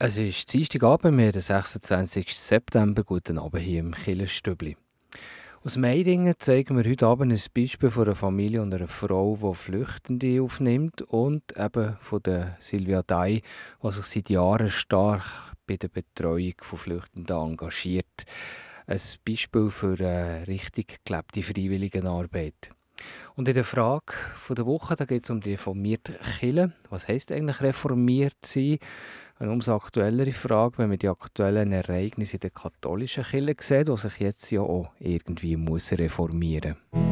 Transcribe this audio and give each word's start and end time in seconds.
Es 0.00 0.16
ist 0.16 0.54
Dienstagabend, 0.54 1.18
wir 1.18 1.32
den 1.32 1.42
26. 1.42 2.38
September. 2.38 3.02
Guten 3.02 3.36
Abend 3.36 3.60
hier 3.60 3.80
im 3.80 3.92
Killerstübli. 3.92 4.76
Aus 5.64 5.76
Meidingen 5.76 6.34
zeigen 6.38 6.76
wir 6.76 6.88
heute 6.88 7.04
Abend 7.04 7.32
ein 7.32 7.52
Beispiel 7.52 7.90
von 7.90 8.04
einer 8.04 8.14
Familie 8.14 8.62
und 8.62 8.72
einer 8.72 8.86
Frau, 8.86 9.36
die 9.36 9.56
Flüchtende 9.56 10.40
aufnimmt 10.40 11.02
und 11.02 11.42
eben 11.56 11.96
von 11.98 12.22
der 12.22 12.56
Silvia 12.60 13.02
Dai, 13.02 13.42
die 13.82 13.90
sich 13.90 14.04
seit 14.04 14.30
Jahren 14.30 14.70
stark 14.70 15.24
bei 15.66 15.76
der 15.76 15.88
Betreuung 15.88 16.54
von 16.62 16.78
Flüchtenden 16.78 17.36
engagiert. 17.36 18.22
Ein 18.86 19.00
Beispiel 19.26 19.68
für 19.68 19.98
eine 19.98 20.46
richtig 20.46 21.00
gelebte 21.04 21.42
Freiwilligenarbeit. 21.42 22.70
Und 23.34 23.48
in 23.48 23.54
der 23.54 23.64
Frage 23.64 24.14
der 24.50 24.66
Woche 24.66 24.94
geht 25.06 25.24
es 25.24 25.30
um 25.30 25.40
die 25.40 25.50
reformierte 25.52 26.14
Kirche. 26.38 26.72
Was 26.88 27.08
heisst 27.08 27.32
eigentlich 27.32 27.60
reformiert 27.60 28.36
sein? 28.44 28.78
Eine 29.40 29.52
umso 29.52 29.76
aktuellere 29.76 30.32
Frage, 30.32 30.78
wenn 30.78 30.88
man 30.88 30.98
die 30.98 31.08
aktuellen 31.08 31.70
Ereignisse 31.70 32.38
in 32.38 32.40
der 32.40 32.50
katholischen 32.50 33.22
Kirche 33.22 33.54
sieht, 33.60 33.88
die 33.88 33.96
sich 33.96 34.18
jetzt 34.18 34.50
ja 34.50 34.62
auch 34.62 34.90
irgendwie 34.98 35.56
muss 35.56 35.92
reformieren 35.92 36.74
muss. 36.90 37.02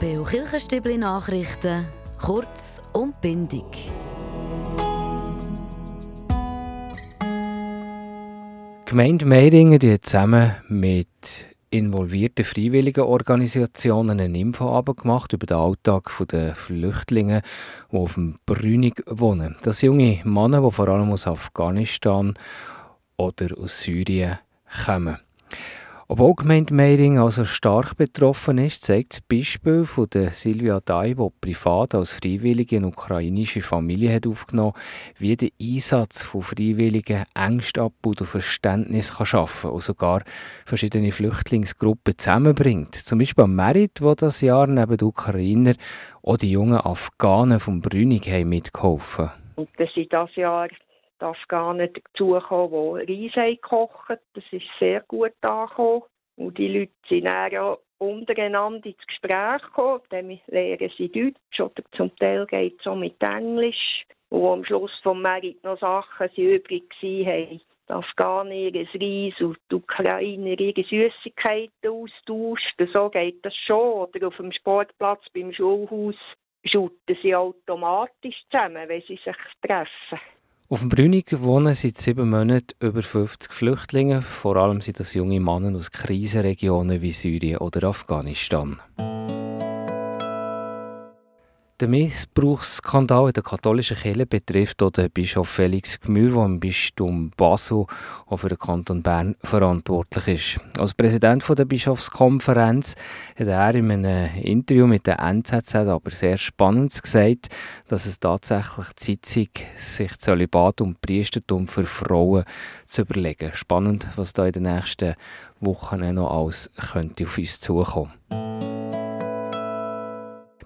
Beo 0.00 0.24
Kirchenstübli 0.24 0.96
Nachrichten, 0.96 1.84
kurz 2.18 2.80
und 2.94 3.20
bindig. 3.20 3.90
Die 8.80 8.90
Gemeinde 8.90 9.26
Meiringen 9.26 9.78
die 9.78 10.00
zusammen 10.00 10.52
mit 10.68 11.53
involvierten 11.74 12.44
freiwilligen 12.44 13.04
Organisationen 13.04 14.20
eine 14.20 14.38
Infoabend 14.38 15.00
gemacht 15.00 15.32
über 15.32 15.46
den 15.46 15.56
Alltag 15.56 16.10
der 16.30 16.54
Flüchtlinge, 16.54 17.42
die 17.90 17.96
auf 17.96 18.14
dem 18.14 18.38
Brünig 18.46 19.02
wohnen. 19.06 19.56
Das 19.62 19.80
sind 19.80 19.88
junge 19.88 20.20
Männer, 20.24 20.62
die 20.62 20.70
vor 20.70 20.88
allem 20.88 21.10
aus 21.10 21.26
Afghanistan 21.26 22.34
oder 23.16 23.58
aus 23.58 23.80
Syrien 23.80 24.38
kommen. 24.86 25.18
Obwohl 26.06 26.34
Gemeinde 26.34 26.74
Meiring 26.74 27.18
also 27.18 27.46
stark 27.46 27.96
betroffen 27.96 28.58
ist, 28.58 28.84
zeigt 28.84 29.12
das 29.14 29.20
Beispiel 29.22 29.86
von 29.86 30.06
der 30.12 30.28
Silvia 30.28 30.80
Dai, 30.84 31.14
die 31.14 31.28
privat 31.40 31.94
als 31.94 32.12
Freiwillige 32.12 32.76
eine 32.76 32.88
ukrainische 32.88 33.62
Familie 33.62 34.14
hat 34.14 34.26
aufgenommen 34.26 34.74
wie 35.16 35.34
der 35.34 35.48
Einsatz 35.58 36.22
von 36.22 36.42
Freiwilligen 36.42 37.24
Ängste 37.34 37.80
abbaut 37.80 38.20
und 38.20 38.26
Verständnis 38.26 39.16
kann 39.16 39.24
schaffen 39.24 39.70
und 39.70 39.82
sogar 39.82 40.24
verschiedene 40.66 41.10
Flüchtlingsgruppen 41.10 42.18
zusammenbringt. 42.18 42.94
Zum 42.96 43.18
Beispiel 43.18 43.46
Merit, 43.46 44.02
wo 44.02 44.14
das 44.14 44.42
Jahr 44.42 44.66
neben 44.66 44.98
den 44.98 45.08
Ukrainer 45.08 45.72
auch 46.22 46.36
die 46.36 46.50
jungen 46.50 46.80
Afghanen 46.80 47.60
vom 47.60 47.80
Brünig 47.80 48.26
mitgeholfen. 48.44 49.30
Und 49.56 49.70
das 49.78 49.88
ist 49.96 50.12
das 50.12 50.34
Jahr 50.36 50.68
die 51.20 51.24
Afghanen 51.24 51.90
dazugekommen, 51.92 53.06
die 53.06 53.28
Reis 53.34 53.60
kochen. 53.62 54.18
Das 54.34 54.44
ist 54.50 54.66
sehr 54.78 55.00
gut 55.02 55.32
angekommen. 55.42 56.02
Und 56.36 56.58
die 56.58 56.68
Leute 56.68 56.92
sind 57.08 57.26
dann 57.26 57.56
auch 57.56 57.78
untereinander 57.98 58.86
ins 58.86 59.06
Gespräch 59.06 59.62
gekommen. 59.62 60.02
Dann 60.10 60.40
lernen 60.48 60.92
sie 60.96 61.08
Deutsch 61.08 61.60
oder 61.60 61.82
zum 61.96 62.14
Teil 62.16 62.46
geht 62.46 62.80
es 62.80 62.86
auch 62.86 62.96
mit 62.96 63.22
Englisch. 63.22 64.04
Und 64.30 64.48
am 64.48 64.64
Schluss 64.64 64.92
vom 65.02 65.22
Merit 65.22 65.62
noch 65.62 65.78
Sachen 65.78 66.28
sind 66.34 66.44
übrig 66.44 66.84
waren, 67.00 67.60
die 67.88 67.92
Afghanen 67.92 68.52
ihr 68.52 68.74
Reis 68.74 69.40
und 69.40 69.58
die 69.70 69.74
Ukrainer 69.74 70.58
ihre 70.58 70.82
Süßigkeiten 70.82 71.88
austauscht. 71.88 72.74
So 72.92 73.10
geht 73.10 73.44
das 73.44 73.54
schon. 73.54 74.08
Oder 74.08 74.28
auf 74.28 74.36
dem 74.36 74.52
Sportplatz 74.52 75.24
beim 75.32 75.52
Schulhaus 75.52 76.16
schütten 76.64 77.16
sie 77.22 77.36
automatisch 77.36 78.42
zusammen, 78.50 78.88
wenn 78.88 79.02
sie 79.02 79.20
sich 79.22 79.36
treffen. 79.62 80.20
Auf 80.74 80.80
dem 80.80 80.88
Brünig 80.88 81.26
wohnen 81.40 81.72
seit 81.72 81.98
sieben 81.98 82.30
Monaten 82.30 82.74
über 82.80 83.00
50 83.00 83.52
Flüchtlinge. 83.52 84.22
Vor 84.22 84.56
allem 84.56 84.80
sind 84.80 84.98
das 84.98 85.14
junge 85.14 85.38
Männer 85.38 85.78
aus 85.78 85.92
Krisenregionen 85.92 87.00
wie 87.00 87.12
Syrien 87.12 87.58
oder 87.58 87.86
Afghanistan. 87.86 88.80
Der 91.84 91.90
Missbrauchsskandal 91.90 93.26
in 93.26 93.34
der 93.34 93.42
katholischen 93.42 93.98
Kirche 93.98 94.24
betrifft 94.24 94.82
auch 94.82 94.90
den 94.90 95.10
Bischof 95.10 95.50
Felix 95.50 96.00
Gmür, 96.00 96.30
der 96.30 96.46
im 96.46 96.58
Bistum 96.58 97.30
Basel 97.36 97.84
auch 98.24 98.38
für 98.38 98.48
den 98.48 98.56
Kanton 98.56 99.02
Bern 99.02 99.36
verantwortlich 99.40 100.56
ist. 100.56 100.80
Als 100.80 100.94
Präsident 100.94 101.46
der 101.46 101.66
Bischofskonferenz 101.66 102.94
hat 103.38 103.48
er 103.48 103.74
in 103.74 103.90
einem 103.90 104.30
Interview 104.34 104.86
mit 104.86 105.06
der 105.06 105.18
NZZ 105.20 105.74
aber 105.74 106.10
sehr 106.10 106.38
spannend 106.38 107.02
gesagt, 107.02 107.50
dass 107.88 108.06
es 108.06 108.18
tatsächlich 108.18 108.86
Zeit 108.96 109.26
sei, 109.26 109.48
sich 109.76 110.16
Zölibat 110.16 110.80
und 110.80 111.02
Priestertum 111.02 111.68
für 111.68 111.84
Frauen 111.84 112.44
zu 112.86 113.02
überlegen. 113.02 113.50
Spannend, 113.52 114.08
was 114.16 114.32
da 114.32 114.46
in 114.46 114.52
den 114.52 114.62
nächsten 114.62 115.16
Wochen 115.60 116.14
noch 116.14 116.30
alles 116.30 116.70
könnte 116.92 117.24
auf 117.24 117.36
uns 117.36 117.60
zukommen 117.60 118.14
könnte. 118.30 118.73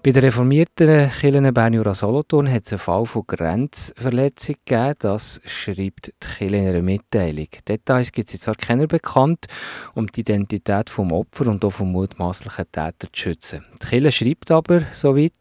Bei 0.09 0.13
der 0.13 0.23
reformierten 0.23 1.11
Kirche 1.11 1.51
Bern 1.51 1.93
Solothurn 1.93 2.51
hat 2.51 2.65
es 2.65 2.71
einen 2.71 2.79
Fall 2.79 3.05
von 3.05 3.27
Grenzverletzung 3.27 4.55
gegeben. 4.65 4.95
Das 4.97 5.39
schreibt 5.45 6.07
die 6.07 6.27
Kirche 6.27 6.55
in 6.55 6.67
einer 6.67 6.81
Mitteilung. 6.81 7.45
Details 7.67 8.11
gibt 8.11 8.33
es 8.33 8.41
zwar 8.41 8.55
keiner 8.55 8.87
bekannt, 8.87 9.45
um 9.93 10.07
die 10.07 10.21
Identität 10.21 10.89
des 10.89 10.97
Opfers 10.97 11.45
und 11.45 11.63
auch 11.63 11.69
vom 11.69 11.91
mutmaßlichen 11.91 12.65
Täter 12.71 13.07
zu 13.13 13.21
schützen. 13.21 13.63
Die 13.83 13.85
Kirche 13.85 14.11
schreibt 14.11 14.49
aber 14.49 14.81
soweit, 14.89 15.35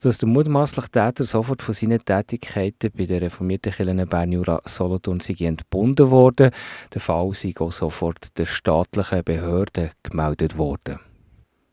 dass 0.00 0.18
der 0.18 0.28
mutmaßliche 0.28 0.90
Täter 0.90 1.24
sofort 1.24 1.62
von 1.62 1.74
seinen 1.74 2.04
Tätigkeiten 2.04 2.90
bei 2.96 3.06
der 3.06 3.22
reformierten 3.22 3.70
Kirche 3.70 4.06
Bern 4.06 4.60
Solothurn 4.64 5.20
entbunden 5.38 6.10
wurde. 6.10 6.50
Der 6.92 7.00
Fall 7.00 7.30
sei 7.34 7.54
auch 7.60 7.70
sofort 7.70 8.36
der 8.36 8.46
staatlichen 8.46 9.22
Behörde 9.22 9.92
gemeldet 10.02 10.58
worden. 10.58 10.98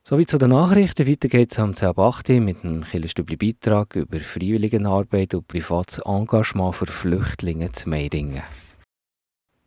Sowie 0.07 0.27
zu 0.27 0.37
den 0.37 0.51
Nachrichten. 0.51 1.07
Weiter 1.07 1.27
geht 1.27 1.51
es 1.51 1.57
am 1.57 1.71
10.8. 1.71 2.39
mit 2.39 2.63
einem 2.63 2.83
Killerstübli 2.83 3.37
Beitrag 3.37 3.95
über 3.95 4.19
Freiwilligenarbeit 4.19 5.33
und 5.33 5.47
privates 5.47 5.97
Engagement 5.97 6.75
für 6.75 6.85
Flüchtlinge 6.85 7.71
zu 7.71 7.89
Meiringen. 7.89 8.43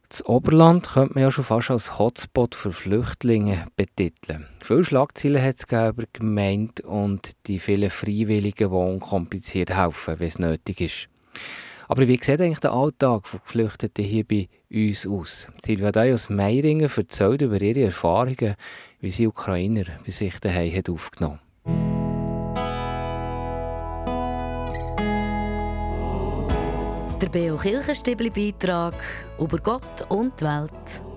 Das 0.08 0.24
Oberland 0.26 0.90
könnte 0.90 1.14
man 1.14 1.24
ja 1.24 1.32
schon 1.32 1.42
fast 1.42 1.72
als 1.72 1.98
Hotspot 1.98 2.54
für 2.54 2.70
Flüchtlinge 2.70 3.66
betiteln. 3.74 4.46
Viele 4.62 4.84
Schlagzeilen 4.84 5.42
hat 5.42 5.56
es 5.56 5.66
die 5.66 6.04
Gemeinde 6.12 6.84
und 6.84 7.32
die 7.48 7.58
vielen 7.58 7.90
Freiwilligen, 7.90 8.70
die 8.70 8.76
unkompliziert 8.76 9.76
helfen, 9.76 10.20
wenn 10.20 10.28
es 10.28 10.38
nötig 10.38 10.80
ist. 10.80 11.08
Aber 11.88 12.06
wie 12.06 12.16
sieht 12.22 12.40
eigentlich 12.40 12.60
der 12.60 12.74
Alltag 12.74 13.26
von 13.26 13.40
Geflüchteten 13.44 14.04
hier 14.04 14.22
bei 14.22 14.48
uns 14.70 15.06
aus? 15.06 15.48
Silvia 15.62 15.92
Day 15.92 16.12
aus 16.12 16.28
Meiringen 16.28 16.90
erzählt 16.94 17.42
über 17.42 17.60
ihre 17.60 17.84
Erfahrungen 17.84 18.54
wie 19.00 19.10
sie 19.10 19.26
Ukrainer 19.26 19.84
bei 20.04 20.10
sich 20.10 20.38
daheim 20.40 20.74
hat 20.74 20.90
aufgenommen 20.90 21.40
Der 27.20 27.28
Beo 27.30 27.56
Kirchenstibli 27.56 28.30
Beitrag 28.30 28.94
über 29.40 29.58
Gott 29.58 30.06
und 30.08 30.40
die 30.40 30.44
Welt. 30.44 31.07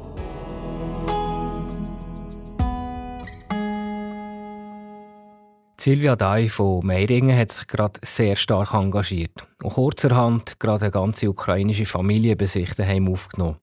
Silvia 5.82 6.16
Dai 6.16 6.48
von 6.48 6.86
Meiringen 6.86 7.36
hat 7.36 7.50
sich 7.50 7.66
gerade 7.66 8.00
sehr 8.04 8.36
stark 8.36 8.76
engagiert 8.76 9.32
und 9.64 9.74
kurzerhand 9.74 10.60
gerade 10.60 10.84
eine 10.84 10.92
ganze 10.92 11.28
ukrainische 11.28 11.88
Familie 11.88 12.36
bei 12.36 12.46
sich 12.46 12.76
daheim 12.76 13.12
aufgenommen. 13.12 13.58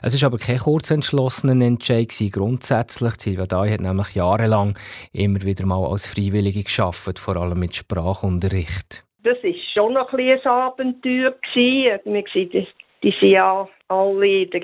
Es 0.00 0.14
ist 0.14 0.24
aber 0.24 0.38
kein 0.38 0.56
kurzentschlossener 0.56 1.62
Entscheid 1.62 2.14
grundsätzlich. 2.32 3.12
Silvia 3.18 3.44
Dai 3.44 3.72
hat 3.72 3.82
nämlich 3.82 4.14
jahrelang 4.14 4.78
immer 5.12 5.42
wieder 5.42 5.66
mal 5.66 5.86
als 5.86 6.06
Freiwillige 6.06 6.64
geschafft, 6.64 7.18
vor 7.18 7.36
allem 7.36 7.60
mit 7.60 7.76
Sprachunterricht. 7.76 9.04
Das 9.22 9.36
war 9.42 9.52
schon 9.74 9.92
noch 9.92 10.14
ein, 10.14 10.30
ein 10.30 10.46
Abenteuer. 10.46 11.34
Wir 11.44 12.24
sehen, 12.32 12.48
die, 12.54 12.66
die 13.02 13.14
sind 13.20 13.32
ja 13.32 13.68
alle 13.88 14.44
in 14.44 14.50
der 14.50 14.62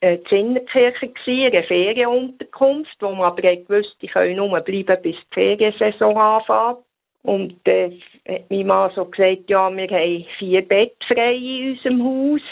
äh, 0.00 0.18
Zinnerkirche 0.28 1.12
in 1.26 1.52
einer 1.52 1.62
Ferienunterkunft, 1.64 2.96
wo 3.00 3.10
man 3.12 3.32
aber 3.32 3.56
gewusst, 3.56 3.96
die 4.02 4.08
können 4.08 4.36
nur 4.36 4.60
bleiben, 4.60 5.02
bis 5.02 5.16
die 5.16 5.34
Feriensaison 5.34 6.16
anfängt. 6.16 6.84
Und 7.22 7.66
äh, 7.66 7.90
hat 8.28 8.50
mein 8.50 8.66
Mann 8.66 8.92
so 8.94 9.04
gesagt, 9.04 9.48
ja, 9.48 9.68
wir 9.74 9.88
haben 9.88 10.26
vier 10.38 10.62
Betten 10.62 10.96
frei 11.12 11.34
in 11.34 11.72
unserem 11.72 12.04
Haus. 12.04 12.42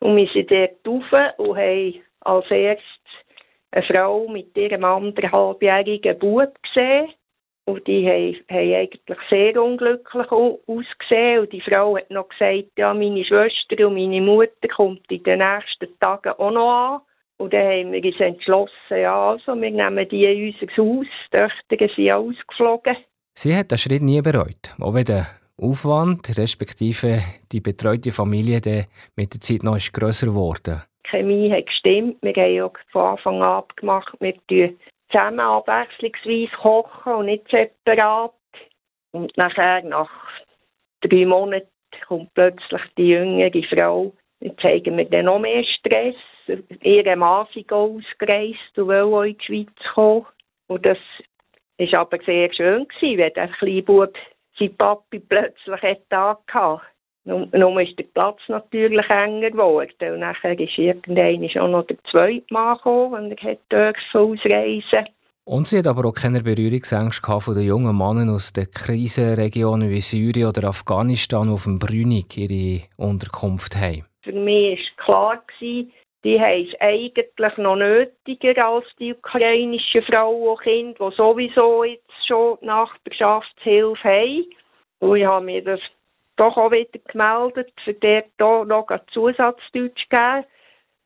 Und 0.00 0.16
wir 0.16 0.28
sind 0.28 0.50
dort 0.50 0.86
rauf 0.86 1.38
und 1.38 1.56
haben 1.56 1.94
als 2.20 2.50
erstes 2.50 2.84
eine 3.72 3.84
Frau 3.84 4.28
mit 4.28 4.56
ihrem 4.56 4.84
anderthalbjährigen 4.84 6.18
Bub 6.18 6.52
gesehen. 6.62 7.08
Und 7.66 7.84
die 7.88 8.06
haben, 8.06 8.36
haben 8.48 8.74
eigentlich 8.74 9.18
sehr 9.28 9.60
unglücklich 9.60 10.30
ausgesehen. 10.30 11.40
Und 11.40 11.52
die 11.52 11.60
Frau 11.60 11.96
hat 11.96 12.10
noch 12.10 12.28
gesagt, 12.28 12.70
ja, 12.78 12.94
meine 12.94 13.24
Schwester 13.24 13.86
und 13.86 13.94
meine 13.94 14.20
Mutter 14.20 14.68
kommt 14.74 15.10
in 15.10 15.22
den 15.24 15.40
nächsten 15.40 15.98
Tagen 15.98 16.32
auch 16.38 16.50
noch 16.52 16.70
an. 16.70 17.00
Und 17.38 17.52
dann 17.52 17.66
haben 17.66 17.92
wir 17.92 18.04
uns 18.04 18.20
entschlossen, 18.20 18.72
ja, 18.90 19.30
also, 19.30 19.60
wir 19.60 19.70
nehmen 19.70 20.08
die 20.08 20.24
in 20.24 20.54
unser 20.54 20.76
Haus. 20.76 21.06
Die 21.32 21.36
Töchter 21.36 21.94
sind 21.94 22.10
ausgeflogen. 22.10 22.96
Sie 23.34 23.54
hat 23.54 23.70
den 23.70 23.78
Schritt 23.78 24.02
nie 24.02 24.22
bereut, 24.22 24.74
auch 24.80 24.94
wenn 24.94 25.04
der 25.04 25.26
Aufwand, 25.60 26.38
respektive 26.38 27.18
die 27.50 27.60
betreute 27.60 28.12
Familie, 28.12 28.60
der 28.60 28.84
mit 29.16 29.34
der 29.34 29.40
Zeit 29.40 29.62
noch 29.62 29.76
grösser 29.92 30.28
geworden. 30.28 30.82
Die 31.04 31.10
Chemie 31.10 31.50
hat 31.50 31.66
gestimmt. 31.66 32.16
Wir 32.22 32.32
haben 32.34 32.54
ja 32.54 32.70
von 32.92 33.02
Anfang 33.02 33.42
an 33.42 33.48
abgemacht, 33.48 34.14
wir 34.20 34.34
zusammen 35.10 35.40
abwechslungsweise 35.40 36.56
kochen 36.56 37.12
und 37.14 37.26
nicht 37.26 37.48
separat. 37.48 38.32
Und 39.12 39.36
nachher, 39.36 39.82
nach 39.82 40.10
drei 41.00 41.24
Monaten, 41.24 41.68
kommt 42.06 42.32
plötzlich 42.34 42.82
die 42.96 43.08
jüngere 43.08 43.62
Frau. 43.64 44.12
Jetzt 44.40 44.60
zeigen 44.60 44.96
wir 44.98 45.06
dann 45.06 45.26
noch 45.26 45.38
mehr 45.38 45.64
Stress. 45.64 46.16
Ihre 46.82 47.16
Mann 47.16 47.46
ist 47.54 47.72
ausgereist 47.72 48.78
und 48.78 48.88
will 48.88 49.02
auch 49.02 49.22
in 49.22 49.38
die 49.38 49.44
Schweiz 49.44 49.94
kommen. 49.94 50.26
Und 50.68 50.86
das 50.86 50.98
war 51.78 52.00
aber 52.00 52.18
sehr 52.24 52.52
schön, 52.52 52.86
gewesen, 52.86 53.18
wenn 53.18 53.32
der 53.32 53.48
kleine 53.48 53.82
Bub 53.82 54.14
sein 54.58 54.76
Papi 54.76 55.20
plötzlich 55.20 55.82
hatte. 55.82 56.80
Nun, 57.26 57.80
ist 57.80 57.98
der 57.98 58.04
Platz 58.04 58.38
natürlich 58.46 59.10
enger 59.10 59.50
geworden. 59.50 60.12
Und 60.12 60.20
nachher 60.20 60.58
ist 60.58 60.78
irgendwann 60.78 61.60
auch 61.60 61.68
noch 61.68 61.86
der 61.86 61.96
zweite 62.10 62.44
Mann 62.50 62.76
gekommen, 62.76 63.30
und 63.30 63.44
er 63.44 63.56
durfte 63.68 64.18
ausreisen. 64.18 65.08
Und 65.44 65.66
sie 65.68 65.78
hat 65.78 65.88
aber 65.88 66.08
auch 66.08 66.12
keine 66.12 66.42
Berührungsängste 66.42 67.40
von 67.40 67.54
den 67.54 67.66
jungen 67.66 67.96
Männern 67.96 68.30
aus 68.30 68.52
den 68.52 68.70
Krisenregionen 68.70 69.90
wie 69.90 70.00
Syrien 70.00 70.48
oder 70.48 70.68
Afghanistan, 70.68 71.48
die 71.48 71.54
auf 71.54 71.64
dem 71.64 71.78
Brünig 71.78 72.36
ihre 72.36 72.82
Unterkunft 72.96 73.76
haben. 73.76 74.06
Für 74.22 74.32
mich 74.32 74.80
war 74.96 75.06
klar, 75.06 75.42
gewesen, 75.46 75.92
die 76.24 76.40
haben 76.40 76.66
es 76.66 76.80
eigentlich 76.80 77.56
noch 77.58 77.76
nötiger 77.76 78.66
als 78.66 78.86
die 78.98 79.14
ukrainischen 79.14 80.02
Frauen 80.02 80.48
und 80.48 80.60
Kinder, 80.60 81.10
die 81.10 81.16
sowieso 81.16 81.84
jetzt 81.84 82.26
schon 82.26 82.58
Nachbarschaftshilfe 82.62 84.08
haben. 84.08 84.46
Und 84.98 85.16
ich 85.16 85.26
habe 85.26 85.44
mir 85.44 85.62
das 85.62 85.80
doch 86.36 86.56
auch 86.56 86.70
wieder 86.70 86.98
gemeldet, 87.10 87.72
für 87.84 87.94
dort 87.94 88.26
hier 88.38 88.64
noch 88.64 88.88
ein 88.88 89.00
Zusatzdeutsch 89.12 90.08
geben, 90.08 90.44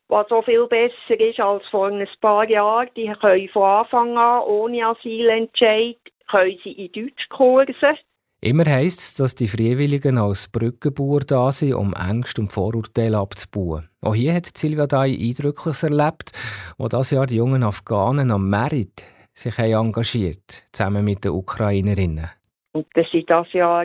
was 0.09 0.29
so 0.29 0.43
viel 0.43 0.67
besser 0.67 1.21
ist 1.21 1.41
als 1.41 1.67
vor 1.71 1.88
ein 1.88 2.06
paar 2.21 2.49
Jahren. 2.49 2.88
Die 2.97 3.12
können 3.21 3.49
von 3.49 3.62
Anfang 3.62 4.17
an 4.17 4.43
ohne 4.43 4.87
Asylentscheid 4.87 5.99
können 6.31 6.59
sie 6.62 6.73
in 6.73 6.93
Deutschkurse. 6.93 7.99
Immer 8.43 8.65
heisst 8.65 9.00
es, 9.00 9.15
dass 9.15 9.35
die 9.35 9.49
Freiwilligen 9.49 10.17
als 10.17 10.49
Brückenbauer 10.49 11.21
da 11.21 11.53
sind, 11.53 11.75
um 11.75 11.93
Ängste 11.93 12.41
und 12.41 12.53
Vorurteile 12.53 13.19
abzubauen. 13.19 13.91
Auch 14.00 14.15
hier 14.15 14.33
hat 14.33 14.56
Silvia 14.56 14.87
Dai 14.87 15.15
Eindrückliches 15.21 15.83
erlebt, 15.83 16.33
wo 16.79 16.88
das 16.88 17.11
Jahr 17.11 17.26
die 17.26 17.37
jungen 17.37 17.62
Afghanen 17.62 18.31
am 18.31 18.49
Merit 18.49 19.05
sich 19.35 19.59
engagiert, 19.59 20.65
zusammen 20.73 21.05
mit 21.05 21.25
den 21.25 21.33
Ukrainerinnen. 21.33 22.31
Und 22.73 22.87
dann 22.94 23.05
sind 23.12 23.29
das 23.29 23.53
Jahr 23.53 23.85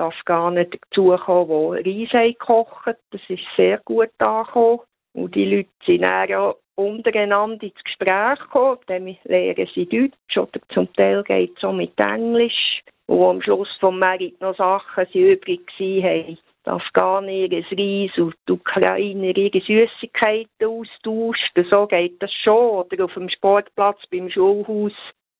die 0.00 0.04
Afghanen 0.04 0.66
dazugekommen, 0.70 1.84
die 1.84 2.08
Reis 2.10 2.38
kochen. 2.38 2.94
Das 3.10 3.20
ist 3.28 3.42
sehr 3.56 3.78
gut 3.84 4.10
angekommen. 4.18 4.80
Und 5.12 5.34
die 5.34 5.44
Leute 5.44 5.68
sind 5.84 6.02
ja 6.02 6.54
untereinander 6.76 7.62
ins 7.62 7.84
Gespräch 7.84 8.38
gekommen. 8.40 8.78
Dann 8.86 9.16
lernen 9.24 9.68
sie 9.74 9.86
Deutsch 9.86 10.36
oder 10.36 10.60
zum 10.72 10.92
Teil 10.94 11.22
geht 11.24 11.56
es 11.56 11.64
auch 11.64 11.72
mit 11.72 11.98
Englisch. 11.98 12.82
Und 13.06 13.28
am 13.28 13.42
Schluss 13.42 13.68
vom 13.80 13.98
Merit 13.98 14.40
noch 14.40 14.56
Sachen 14.56 15.04
sind 15.12 15.14
übrig 15.14 15.66
waren, 15.78 16.38
die 16.64 16.70
Afghaner 16.70 17.28
ihr 17.28 17.50
Reis 17.52 18.18
und 18.18 18.36
die 18.48 18.52
Ukrainer 18.52 19.36
ihre 19.36 19.60
Süßigkeiten 19.60 20.66
austauscht. 20.66 21.52
So 21.68 21.86
geht 21.86 22.22
das 22.22 22.32
schon. 22.32 22.84
Oder 22.84 23.04
auf 23.04 23.14
dem 23.14 23.28
Sportplatz 23.28 24.00
beim 24.12 24.30
Schulhaus 24.30 24.92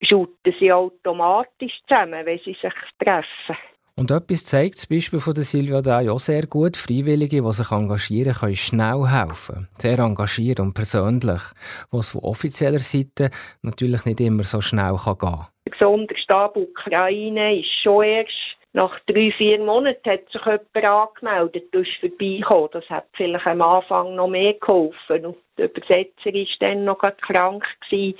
schütten 0.02 0.54
sie 0.58 0.72
automatisch 0.72 1.78
zusammen, 1.86 2.26
wenn 2.26 2.38
sie 2.38 2.56
sich 2.60 2.72
treffen. 2.98 3.56
Und 3.96 4.10
etwas 4.10 4.44
zeigt 4.44 4.76
das 4.76 4.86
Beispiel 4.86 5.20
von 5.20 5.34
der 5.34 5.44
Silvia 5.44 5.82
da 5.82 6.00
auch 6.00 6.18
sehr 6.18 6.46
gut. 6.46 6.76
Freiwillige, 6.76 7.42
die 7.42 7.52
sich 7.52 7.70
engagieren, 7.70 8.34
können 8.34 8.56
schnell 8.56 9.06
helfen. 9.06 9.68
Sehr 9.76 9.98
engagiert 9.98 10.60
und 10.60 10.74
persönlich, 10.74 11.42
was 11.90 12.08
von 12.08 12.22
offizieller 12.22 12.78
Seite 12.78 13.30
natürlich 13.62 14.04
nicht 14.04 14.20
immer 14.20 14.44
so 14.44 14.60
schnell 14.60 14.96
gehen 15.04 15.18
kann. 15.18 15.46
Der 15.66 15.74
Sonderstab 15.80 16.56
Ukraine 16.56 17.60
ist 17.60 17.70
schon 17.82 18.04
erst 18.04 18.50
nach 18.72 18.96
drei, 19.06 19.32
vier 19.36 19.58
Monaten 19.58 20.08
hat 20.08 20.30
sich 20.30 20.40
jemand 20.44 20.76
angemeldet, 20.76 21.64
du 21.72 21.80
ist 21.80 21.90
vorbeigekommen. 21.98 22.68
Das 22.72 22.88
hat 22.88 23.06
vielleicht 23.14 23.46
am 23.46 23.62
Anfang 23.62 24.14
noch 24.14 24.28
mehr 24.28 24.54
geholfen. 24.54 25.26
Und 25.26 25.36
der 25.58 25.70
Übersetzer 25.70 26.32
war 26.32 26.46
dann 26.60 26.84
noch 26.84 27.00
krank. 27.00 27.64
Gewesen. 27.90 28.18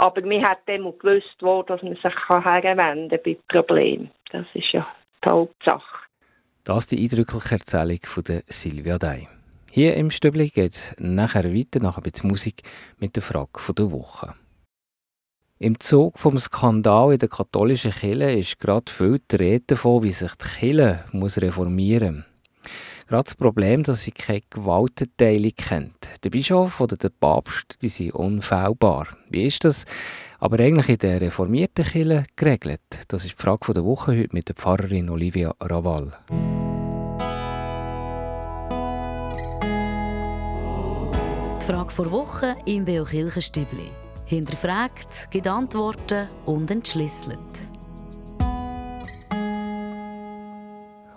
Aber 0.00 0.24
wir 0.24 0.42
hat 0.48 0.60
immer 0.66 0.92
gewusst, 0.92 1.36
wo 1.40 1.62
dass 1.62 1.82
man 1.82 1.94
sich 1.94 2.14
herwenden 2.30 3.10
kann 3.10 3.20
bei 3.22 3.36
Problemen. 3.48 4.10
Das 4.32 4.46
ist 4.54 4.72
ja 4.72 4.86
die 5.22 5.28
Hauptsache. 5.28 6.06
Das 6.64 6.78
ist 6.78 6.92
die 6.92 7.04
eindrückliche 7.04 7.56
Erzählung 7.56 7.98
von 8.04 8.24
der 8.24 8.42
Silvia 8.46 8.98
Dei. 8.98 9.28
Hier 9.70 9.96
im 9.96 10.10
Stübli 10.10 10.48
geht 10.48 10.72
es 10.72 10.96
nachher 10.98 11.54
weiter, 11.54 11.80
nach 11.80 11.98
ein 11.98 12.12
Musik, 12.22 12.62
mit 12.98 13.14
der 13.14 13.22
Frage 13.22 13.74
der 13.76 13.92
Woche. 13.92 14.32
Im 15.58 15.78
Zug 15.78 16.18
vom 16.18 16.38
Skandal 16.38 17.12
in 17.12 17.18
der 17.18 17.28
katholischen 17.28 17.92
Kirche 17.92 18.32
ist 18.32 18.58
gerade 18.58 18.90
viel 18.90 19.20
die 19.30 19.36
Rede 19.36 19.64
davon, 19.66 20.02
wie 20.02 20.12
sich 20.12 20.32
die 20.36 20.48
Kirche 20.60 21.04
muss 21.12 21.36
reformieren 21.36 22.16
muss. 22.16 22.29
Gerade 23.10 23.24
das 23.24 23.34
Problem, 23.34 23.82
dass 23.82 24.04
sie 24.04 24.12
keine 24.12 24.42
Gewaltenteilung 24.50 25.50
kennt. 25.56 26.22
Der 26.22 26.30
Bischof 26.30 26.80
oder 26.80 26.96
der 26.96 27.08
Papst, 27.08 27.82
die 27.82 27.88
sind 27.88 28.14
unfehlbar. 28.14 29.08
Wie 29.28 29.48
ist 29.48 29.64
das 29.64 29.84
aber 30.38 30.60
eigentlich 30.60 30.90
in 30.90 30.98
der 30.98 31.20
reformierten 31.20 31.84
Kirche 31.84 32.26
geregelt? 32.36 32.80
Das 33.08 33.24
ist 33.24 33.36
die 33.36 33.42
Frage 33.42 33.74
der 33.74 33.84
Woche 33.84 34.16
heute 34.16 34.32
mit 34.32 34.46
der 34.46 34.54
Pfarrerin 34.54 35.10
Olivia 35.10 35.52
Raval. 35.60 36.12
Die 41.60 41.66
Frage 41.66 41.90
vor 41.90 42.12
Woche 42.12 42.54
im 42.64 42.84
Beo 42.84 43.02
Kirchenstübli. 43.02 43.90
Hinterfragt, 44.24 45.32
gibt 45.32 45.48
Antworten 45.48 46.28
und 46.46 46.70
entschlüsselt. 46.70 47.40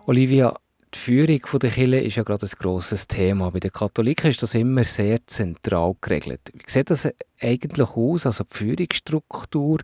Olivia, 0.08 0.54
die 0.94 1.00
Führung 1.00 1.42
der 1.62 1.70
Kirche 1.72 1.98
ist 1.98 2.16
ja 2.16 2.24
gerade 2.24 2.46
ein 2.46 2.52
grosses 2.58 3.08
Thema. 3.08 3.50
Bei 3.50 3.60
den 3.60 3.72
Katholiken 3.72 4.30
ist 4.30 4.44
das 4.44 4.56
immer 4.56 4.84
sehr 4.84 5.26
zentral 5.26 5.96
geregelt. 6.02 6.52
Wie 6.54 6.64
sieht 6.68 6.90
das 6.90 7.10
eigentlich 7.42 7.90
aus, 7.90 8.26
also 8.26 8.44
die 8.44 8.56
Führungsstruktur? 8.56 9.80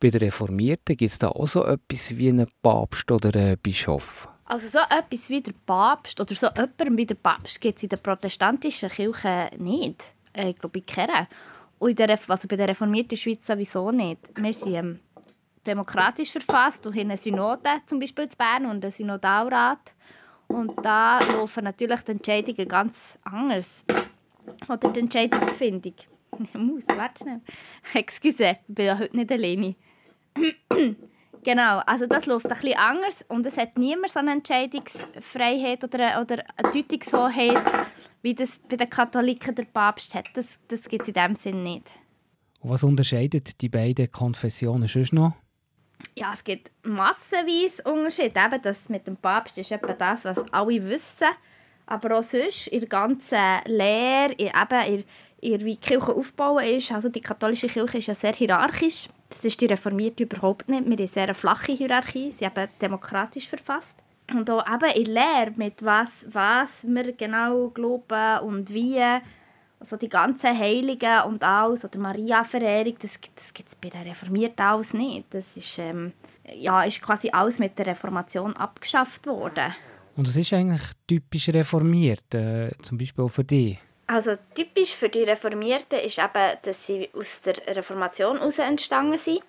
Bei 0.00 0.10
den 0.10 0.20
Reformierten 0.20 0.96
gibt 0.96 1.10
es 1.10 1.18
da 1.18 1.28
auch 1.28 1.48
so 1.48 1.64
etwas 1.64 2.16
wie 2.16 2.28
einen 2.28 2.48
Papst 2.62 3.10
oder 3.10 3.34
einen 3.38 3.58
Bischof? 3.58 4.28
Also 4.44 4.68
so 4.68 4.78
etwas 4.78 5.30
wie 5.30 5.40
der 5.40 5.54
Papst 5.66 6.20
oder 6.20 6.34
so 6.34 6.46
jemanden 6.48 6.96
wie 6.96 7.06
der 7.06 7.14
Papst 7.14 7.60
gibt 7.60 7.78
es 7.78 7.82
in 7.82 7.88
der 7.88 7.96
protestantischen 7.96 8.88
Kirche 8.90 9.50
nicht. 9.58 10.14
Äh, 10.32 10.50
ich 10.50 10.58
glaube, 10.58 10.78
in 10.78 10.86
keiner. 10.86 11.28
Und 11.78 11.98
der, 11.98 12.10
also 12.28 12.48
bei 12.48 12.56
der 12.56 12.68
reformierten 12.68 13.16
Schweiz 13.16 13.46
sowieso 13.46 13.90
nicht. 13.90 14.18
Wir 14.36 14.54
sind 14.54 14.74
ähm, 14.74 15.00
demokratisch 15.66 16.30
verfasst 16.30 16.86
und 16.86 16.94
haben 16.94 17.10
eine 17.10 17.16
Synode, 17.16 17.70
zum 17.86 17.98
Beispiel 17.98 18.24
in 18.24 18.30
Bern, 18.36 18.66
und 18.66 18.84
einen 18.84 18.90
Synodalrat. 18.90 19.94
Und 20.52 20.72
da 20.84 21.18
laufen 21.32 21.64
natürlich 21.64 22.02
die 22.02 22.12
Entscheidungen 22.12 22.68
ganz 22.68 23.18
anders. 23.22 23.84
Oder 24.68 24.90
die 24.90 25.00
Entscheidungsfindung. 25.00 25.94
Ich 26.38 26.54
muss, 26.54 26.88
warte 26.88 27.22
schnell. 27.22 27.40
Excuse, 27.94 28.56
ich 28.66 28.74
bin 28.74 28.86
ja 28.86 28.98
heute 28.98 29.14
nicht 29.14 29.30
alleine. 29.30 29.74
genau, 31.44 31.80
also 31.80 32.06
das 32.06 32.24
läuft 32.24 32.46
ein 32.46 32.54
bisschen 32.54 32.78
anders 32.78 33.22
und 33.28 33.44
es 33.44 33.58
hat 33.58 33.76
niemand 33.76 34.12
so 34.12 34.20
eine 34.20 34.32
Entscheidungsfreiheit 34.32 35.84
oder, 35.84 36.22
oder 36.22 36.42
eine 36.56 36.70
Deutungshoheit, 36.72 37.62
wie 38.22 38.34
das 38.34 38.58
bei 38.66 38.76
den 38.76 38.88
Katholiken 38.88 39.54
der 39.54 39.66
Papst 39.66 40.14
hat. 40.14 40.24
Das, 40.32 40.58
das 40.68 40.88
gibt 40.88 41.02
es 41.02 41.08
in 41.08 41.14
dem 41.14 41.34
Sinn 41.34 41.62
nicht. 41.62 41.90
Und 42.60 42.70
was 42.70 42.82
unterscheidet 42.82 43.60
die 43.60 43.68
beiden 43.68 44.10
Konfessionen 44.10 44.88
sonst 44.88 45.12
noch? 45.12 45.34
Ja, 46.14 46.32
es 46.32 46.44
gibt 46.44 46.70
massenweise 46.84 47.82
Unterschiede. 47.84 48.38
Eben 48.38 48.62
das 48.62 48.88
mit 48.88 49.06
dem 49.06 49.16
Papst 49.16 49.58
ist 49.58 49.72
etwa 49.72 49.92
das, 49.92 50.24
was 50.24 50.38
alle 50.52 50.88
wissen. 50.88 51.28
Aber 51.86 52.18
auch 52.18 52.22
sonst 52.22 52.68
in 52.68 52.80
der 52.80 52.88
ganzen 52.88 53.38
Lehre, 53.66 54.34
eben 54.38 54.86
in, 54.86 55.04
in 55.40 55.60
wie 55.64 55.74
die 55.74 55.80
Kirche 55.80 56.14
aufgebaut 56.14 56.64
ist. 56.64 56.92
Also 56.92 57.08
die 57.08 57.20
katholische 57.20 57.66
Kirche 57.66 57.98
ist 57.98 58.06
ja 58.06 58.14
sehr 58.14 58.32
hierarchisch. 58.32 59.08
Das 59.28 59.44
ist 59.44 59.60
die 59.60 59.66
reformierte 59.66 60.22
überhaupt 60.22 60.68
nicht. 60.68 60.84
Wir 60.84 60.92
haben 60.92 60.98
eine 60.98 61.08
sehr 61.08 61.34
flache 61.34 61.72
Hierarchie. 61.72 62.30
Sie 62.30 62.44
sind 62.44 62.70
demokratisch 62.80 63.48
verfasst. 63.48 63.96
Und 64.30 64.48
auch 64.50 64.64
eben 64.66 64.96
in 64.96 65.12
Lehre, 65.12 65.52
mit 65.56 65.82
was, 65.84 66.26
was 66.30 66.84
wir 66.84 67.12
genau 67.12 67.68
glauben 67.68 68.38
und 68.46 68.72
wie. 68.72 69.02
Also 69.82 69.96
die 69.96 70.08
ganzen 70.08 70.56
Heiligen 70.56 71.22
und 71.22 71.42
alles, 71.42 71.84
oder 71.84 71.98
Maria-Verehrung, 71.98 72.94
das, 73.00 73.18
das 73.34 73.52
gibt 73.52 73.68
es 73.68 73.74
bei 73.74 73.88
den 73.88 74.02
Reformierten 74.02 74.64
alles 74.64 74.94
nicht. 74.94 75.26
Das 75.30 75.44
ist, 75.56 75.76
ähm, 75.76 76.12
ja, 76.54 76.84
ist 76.84 77.02
quasi 77.02 77.30
alles 77.32 77.58
mit 77.58 77.76
der 77.76 77.88
Reformation 77.88 78.56
abgeschafft 78.56 79.26
worden. 79.26 79.74
Und 80.16 80.28
was 80.28 80.36
ist 80.36 80.52
eigentlich 80.52 80.82
typisch 81.08 81.48
reformiert, 81.48 82.32
äh, 82.32 82.70
zum 82.80 82.96
Beispiel 82.96 83.24
auch 83.24 83.28
für 83.28 83.42
dich? 83.42 83.76
Also 84.06 84.34
typisch 84.54 84.94
für 84.94 85.08
die 85.08 85.24
Reformierten 85.24 85.98
ist 85.98 86.20
eben, 86.20 86.58
dass 86.62 86.86
sie 86.86 87.10
aus 87.12 87.40
der 87.40 87.56
Reformation 87.74 88.38
heraus 88.38 88.60
entstanden 88.60 89.18
sind. 89.18 89.40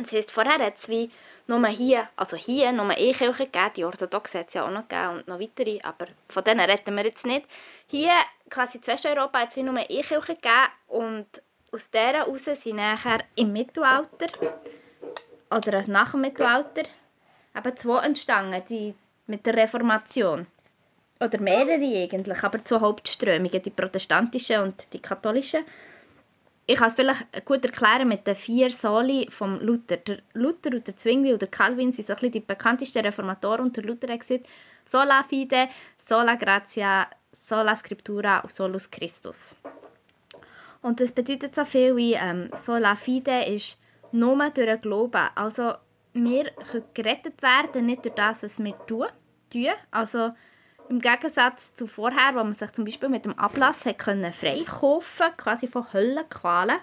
Das 0.00 0.12
heisst, 0.12 0.30
vorher 0.30 0.64
hat 0.64 0.78
es 0.78 0.88
wie 0.88 1.10
nur 1.46 1.66
hier, 1.68 2.08
also 2.16 2.36
hier, 2.36 2.72
nur 2.72 2.84
eine 2.90 3.12
Kirche 3.12 3.46
gegeben, 3.46 3.70
die 3.76 3.84
Orthodoxen 3.84 4.40
hat 4.40 4.48
es 4.48 4.54
ja 4.54 4.64
auch 4.64 4.70
noch 4.70 4.88
gegeben 4.88 5.18
und 5.18 5.28
noch 5.28 5.40
weitere, 5.40 5.80
aber 5.82 6.06
von 6.28 6.44
denen 6.44 6.68
reden 6.68 6.96
wir 6.96 7.04
jetzt 7.04 7.26
nicht. 7.26 7.46
Hier, 7.86 8.12
quasi 8.48 8.78
in 8.78 8.86
Westeuropa, 8.86 9.40
hat 9.40 9.50
es 9.50 9.56
nur 9.56 9.76
eine 9.76 9.86
Kirche 9.86 10.20
gegeben 10.20 10.70
und 10.88 11.26
aus 11.72 11.88
dieser 11.90 12.12
heraus 12.12 12.44
sind 12.44 12.76
nachher 12.76 13.20
im 13.34 13.52
Mittelalter 13.52 14.28
oder 15.50 15.86
nach 15.88 16.12
dem 16.12 16.20
Mittelalter 16.20 16.82
eben 17.56 17.76
zwei 17.76 18.04
entstanden, 18.04 18.62
die 18.68 18.94
mit 19.26 19.46
der 19.46 19.56
Reformation. 19.56 20.46
Oder 21.20 21.40
mehrere 21.40 22.02
eigentlich, 22.02 22.42
aber 22.42 22.64
zwei 22.64 22.80
Hauptströmungen, 22.80 23.62
die 23.62 23.70
protestantische 23.70 24.62
und 24.62 24.92
die 24.92 25.00
katholische. 25.00 25.64
Ich 26.66 26.76
kann 26.76 26.88
es 26.88 26.94
vielleicht 26.94 27.44
gut 27.44 27.64
erklären 27.64 28.08
mit 28.08 28.26
den 28.26 28.36
vier 28.36 28.70
Soli 28.70 29.26
vom 29.30 29.60
Luther. 29.60 29.96
Der 29.96 30.18
Luther 30.34 30.70
und 30.72 30.86
der 30.86 30.96
Zwingli 30.96 31.32
und 31.32 31.42
der 31.42 31.48
Calvin 31.48 31.90
sind 31.90 32.06
so 32.06 32.14
ein 32.14 32.30
die 32.30 32.40
bekanntesten 32.40 33.04
Reformatoren 33.04 33.66
und 33.66 33.76
der 33.76 33.84
Luther 33.84 34.12
hat 34.12 34.22
sola 34.86 35.22
fide, 35.24 35.68
sola 35.98 36.36
gratia, 36.36 37.08
sola 37.32 37.74
scriptura 37.74 38.40
und 38.40 38.52
solus 38.52 38.90
Christus. 38.90 39.56
Und 40.82 41.00
das 41.00 41.12
bedeutet 41.12 41.54
so 41.54 41.64
viel 41.64 41.96
wie 41.96 42.14
ähm, 42.14 42.50
sola 42.62 42.94
fide 42.94 43.44
ist 43.44 43.78
nur 44.12 44.36
durch 44.50 44.66
den 44.66 44.80
Glauben. 44.80 45.28
Also 45.34 45.74
wir 46.12 46.50
können 46.70 46.84
gerettet 46.94 47.42
werden, 47.42 47.86
nicht 47.86 48.04
durch 48.04 48.14
das, 48.14 48.42
was 48.42 48.62
wir 48.62 48.76
tun. 48.86 49.08
Also 49.90 50.32
im 50.92 51.00
Gegensatz 51.00 51.74
zu 51.74 51.86
vorher, 51.86 52.34
wo 52.34 52.44
man 52.44 52.52
sich 52.52 52.70
zum 52.72 52.84
Beispiel 52.84 53.08
mit 53.08 53.24
dem 53.24 53.38
Ablass 53.38 53.86
hat 53.86 53.98
können 53.98 54.32
freikaufen 54.32 55.26
quasi 55.38 55.66
von 55.66 55.90
Höllenqualen, 55.92 56.76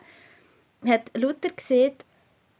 hat 0.86 1.12
Luther 1.16 1.50
gesehen, 1.56 1.94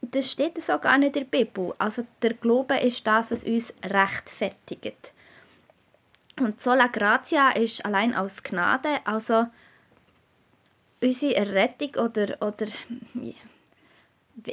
das 0.00 0.30
steht 0.30 0.62
so 0.62 0.78
gar 0.78 0.96
nicht 0.96 1.16
in 1.16 1.28
der 1.28 1.38
Bibel. 1.38 1.74
Also 1.78 2.02
der 2.22 2.34
Glaube 2.34 2.76
ist 2.76 3.04
das, 3.06 3.32
was 3.32 3.44
uns 3.44 3.74
rechtfertigt. 3.84 5.12
Und 6.38 6.60
sola 6.60 6.86
gratia 6.86 7.50
ist 7.50 7.84
allein 7.84 8.14
aus 8.14 8.42
Gnade, 8.42 9.00
also 9.04 9.46
unsere 11.02 11.34
Errettung 11.34 11.96
oder, 11.96 12.40
oder 12.40 12.66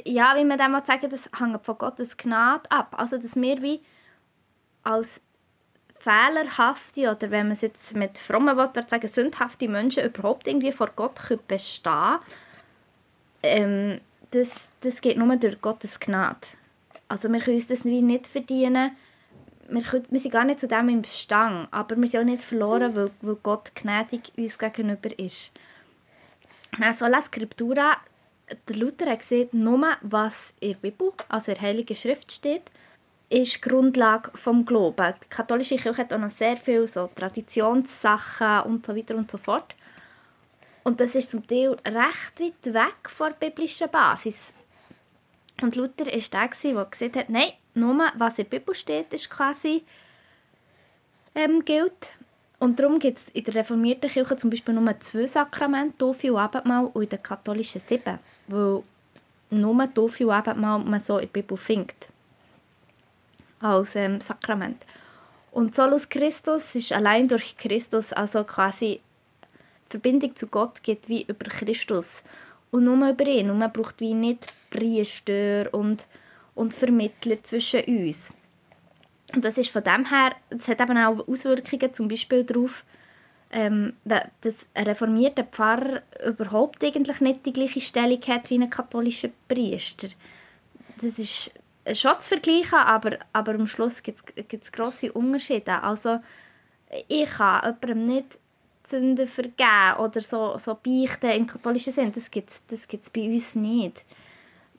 ja, 0.04 0.36
wie 0.36 0.44
man 0.44 0.58
dem 0.58 0.76
sagen, 0.84 1.08
das 1.08 1.30
hängt 1.38 1.64
von 1.64 1.78
Gottes 1.78 2.16
Gnade 2.16 2.68
ab. 2.70 2.96
Also, 2.98 3.18
dass 3.18 3.36
wir 3.36 3.62
wie 3.62 3.80
als 4.82 5.22
fehlerhafte 5.98 7.10
oder 7.10 7.30
wenn 7.30 7.48
man 7.48 7.52
es 7.52 7.62
jetzt 7.62 7.94
mit 7.94 8.18
frommen 8.18 8.56
Worten 8.56 8.86
sagen, 8.88 9.08
sündhafte 9.08 9.68
Menschen 9.68 10.04
überhaupt 10.04 10.46
irgendwie 10.46 10.72
vor 10.72 10.90
Gott 10.94 11.20
bestehen 11.46 11.92
können, 11.92 12.18
ähm, 13.42 14.00
das, 14.30 14.68
das 14.80 15.00
geht 15.00 15.16
nur 15.16 15.34
durch 15.36 15.60
Gottes 15.60 15.98
Gnade. 15.98 16.46
Also 17.08 17.30
wir 17.32 17.40
können 17.40 17.56
uns 17.56 17.66
das 17.66 17.84
nicht 17.84 18.26
verdienen. 18.26 18.96
Wir, 19.68 19.82
können, 19.82 20.06
wir 20.10 20.20
sind 20.20 20.30
gar 20.30 20.44
nicht 20.44 20.60
zu 20.60 20.68
dem 20.68 20.88
im 20.88 21.04
Stang, 21.04 21.68
aber 21.70 21.96
wir 21.96 22.08
sind 22.08 22.20
auch 22.20 22.24
nicht 22.24 22.42
verloren, 22.42 22.94
weil, 22.94 23.10
weil 23.22 23.36
Gott 23.36 23.74
gnädig 23.74 24.32
uns 24.36 24.58
gegenüber 24.58 25.18
ist. 25.18 25.52
Also 26.80 27.06
La 27.06 27.22
Scriptura 27.22 27.96
der 28.68 28.76
Luther 28.76 29.10
hat 29.10 29.20
gesehen, 29.20 29.48
nur 29.52 29.96
was 30.02 30.52
in 30.60 30.72
der 30.72 30.78
Bibel, 30.78 31.12
also 31.28 31.52
in 31.52 31.58
der 31.58 31.68
Heiligen 31.68 31.94
Schrift 31.94 32.32
steht, 32.32 32.70
ist 33.28 33.56
die 33.56 33.60
Grundlage 33.60 34.30
des 34.30 34.66
Glaubens. 34.66 35.16
Die 35.22 35.28
katholische 35.28 35.76
Kirche 35.76 36.02
hat 36.02 36.12
auch 36.12 36.18
noch 36.18 36.30
sehr 36.30 36.56
viele 36.56 36.88
so 36.88 37.06
Traditionssachen 37.06 38.62
und 38.62 38.86
so 38.86 38.96
weiter 38.96 39.16
und 39.16 39.30
so 39.30 39.38
fort. 39.38 39.74
Und 40.84 41.00
das 41.00 41.14
ist 41.14 41.30
zum 41.30 41.46
Teil 41.46 41.76
recht 41.84 42.40
weit 42.40 42.74
weg 42.74 43.10
von 43.10 43.28
der 43.28 43.48
biblischen 43.48 43.90
Basis. 43.90 44.54
Und 45.60 45.76
Luther 45.76 46.06
war 46.06 46.12
der, 46.12 46.48
der 46.72 46.84
gesagt 46.86 47.16
hat, 47.16 47.28
nein, 47.28 47.52
nur 47.74 47.98
was 48.14 48.38
in 48.38 48.48
der 48.48 48.58
Bibel 48.58 48.74
steht, 48.74 49.12
ist 49.12 49.28
quasi 49.28 49.84
ähm, 51.34 51.64
gilt. 51.64 52.14
Und 52.58 52.80
darum 52.80 52.98
gibt 52.98 53.18
es 53.18 53.28
in 53.30 53.44
der 53.44 53.56
reformierten 53.56 54.10
Kirche 54.10 54.36
zum 54.36 54.50
Beispiel 54.50 54.74
nur 54.74 55.00
zwei 55.00 55.26
Sakramente, 55.26 55.98
Taufe 55.98 56.32
und 56.32 56.38
Abendmahl, 56.38 56.86
und 56.86 57.02
in 57.02 57.08
der 57.08 57.18
katholischen 57.18 57.80
sieben 57.80 58.18
weil 58.46 58.82
nur 59.50 59.94
Taufe 59.94 60.26
und 60.26 60.32
Abendmahl 60.32 60.78
man 60.78 61.00
so 61.00 61.18
in 61.18 61.26
der 61.26 61.40
Bibel 61.42 61.56
findet. 61.56 62.08
Als 63.60 63.96
ähm, 63.96 64.20
Sakrament. 64.20 64.84
Und 65.50 65.74
Solus 65.74 66.08
Christus 66.08 66.74
ist 66.74 66.92
allein 66.92 67.26
durch 67.28 67.56
Christus, 67.56 68.12
also 68.12 68.44
quasi 68.44 69.00
Verbindung 69.88 70.36
zu 70.36 70.46
Gott 70.46 70.82
geht 70.82 71.08
wie 71.08 71.22
über 71.22 71.48
Christus. 71.48 72.22
Und 72.70 72.84
nur 72.84 73.08
über 73.08 73.26
ihn. 73.26 73.50
Und 73.50 73.58
man 73.58 73.72
braucht 73.72 74.00
wie 74.00 74.14
nicht 74.14 74.46
Priester 74.70 75.72
und, 75.72 76.06
und 76.54 76.74
Vermittler 76.74 77.42
zwischen 77.42 77.82
uns. 77.84 78.32
Und 79.34 79.44
das 79.44 79.58
ist 79.58 79.70
von 79.70 79.82
dem 79.82 80.06
her, 80.06 80.34
das 80.50 80.68
hat 80.68 80.80
eben 80.80 80.98
auch 80.98 81.26
Auswirkungen 81.26 81.92
zum 81.92 82.08
Beispiel 82.08 82.44
darauf, 82.44 82.84
ähm, 83.50 83.94
dass 84.04 84.66
ein 84.74 84.86
reformierter 84.86 85.44
Pfarrer 85.44 86.02
überhaupt 86.26 86.84
eigentlich 86.84 87.20
nicht 87.20 87.46
die 87.46 87.52
gleiche 87.52 87.80
Stellung 87.80 88.20
hat 88.28 88.50
wie 88.50 88.58
ein 88.58 88.70
katholischer 88.70 89.30
Priester. 89.48 90.08
Das 91.00 91.18
ist 91.18 91.52
schon 91.94 92.20
zu 92.20 92.28
vergleichen, 92.28 92.78
aber, 92.78 93.18
aber 93.32 93.54
am 93.54 93.66
Schluss 93.66 94.02
gibt 94.02 94.22
es 94.64 94.72
grosse 94.72 95.12
Unterschiede. 95.12 95.82
Also 95.82 96.20
ich 97.08 97.30
kann 97.30 97.62
jemandem 97.64 98.06
nicht 98.06 98.38
Sünden 98.84 99.28
vergeben 99.28 99.96
oder 99.98 100.20
so, 100.20 100.56
so 100.56 100.74
beichten 100.74 101.30
im 101.30 101.46
katholischen 101.46 101.92
Sinn. 101.92 102.12
Das 102.12 102.30
gibt 102.30 102.50
es 102.50 102.62
das 102.66 102.88
gibt's 102.88 103.10
bei 103.10 103.28
uns 103.28 103.54
nicht. 103.54 104.04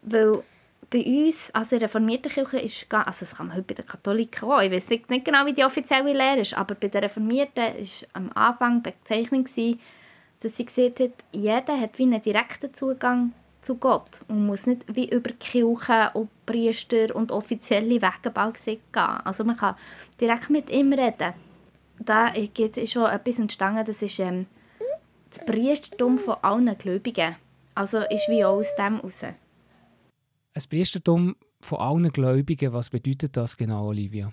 Weil 0.02 0.44
bei 0.90 1.04
uns, 1.06 1.52
also 1.54 1.76
in 1.76 1.80
der 1.80 1.88
reformierten 1.88 2.32
Kirche, 2.32 2.60
ist 2.60 2.88
also 2.92 3.20
das 3.20 3.36
kann 3.36 3.48
man 3.48 3.58
heute 3.58 3.68
bei 3.68 3.76
den 3.76 3.86
Katholiken 3.86 4.50
auch, 4.50 4.62
ich 4.62 4.72
weiß 4.72 4.90
nicht, 4.90 5.10
nicht 5.10 5.26
genau, 5.26 5.46
wie 5.46 5.54
die 5.54 5.64
offizielle 5.64 6.14
Lehre 6.14 6.40
ist, 6.40 6.56
aber 6.56 6.74
bei 6.76 6.88
den 6.88 7.04
Reformierten 7.04 7.64
war 7.64 8.08
am 8.14 8.32
Anfang 8.34 8.82
die 8.82 8.92
Bezeichnung, 8.92 9.46
dass 10.42 10.58
sie 10.58 10.66
gesehen 10.66 10.94
hat, 11.00 11.12
jeder 11.32 11.80
hat 11.80 12.00
wie 12.00 12.04
einen 12.04 12.22
direkten 12.22 12.74
Zugang 12.74 13.34
zu 13.70 13.76
Gott 13.76 14.22
und 14.28 14.48
muss 14.48 14.66
nicht 14.66 14.84
wie 14.96 15.10
über 15.10 15.32
Kirchen 15.34 16.08
und 16.16 16.30
Priester 16.48 17.16
und 17.16 17.32
offizielle 17.32 18.02
Wege 18.02 18.32
gehen. 18.64 18.80
Also 18.94 19.44
man 19.44 19.58
kann 19.58 19.76
direkt 20.20 20.50
mit 20.50 20.72
ihm 20.72 20.92
reden. 20.92 21.34
Da 22.00 22.30
ist 22.30 22.92
schon 22.92 23.06
etwas 23.06 23.38
entstanden, 23.38 23.86
das 23.86 24.02
ist 24.02 24.20
ähm, 24.20 24.48
das 25.30 25.46
Priestertum 25.46 26.18
von 26.18 26.38
allen 26.42 26.76
Gläubigen. 26.80 27.36
Also 27.76 28.00
ist 28.00 28.28
wie 28.30 28.44
auch 28.44 28.58
aus 28.58 28.74
dem 28.76 28.96
heraus. 28.96 29.22
Ein 29.24 30.64
Priestertum 30.68 31.36
von 31.62 31.80
allen 31.80 32.12
Gläubigen, 32.12 32.74
was 32.74 32.90
bedeutet 32.90 33.38
das 33.38 33.56
genau, 33.56 33.88
Olivia? 33.88 34.32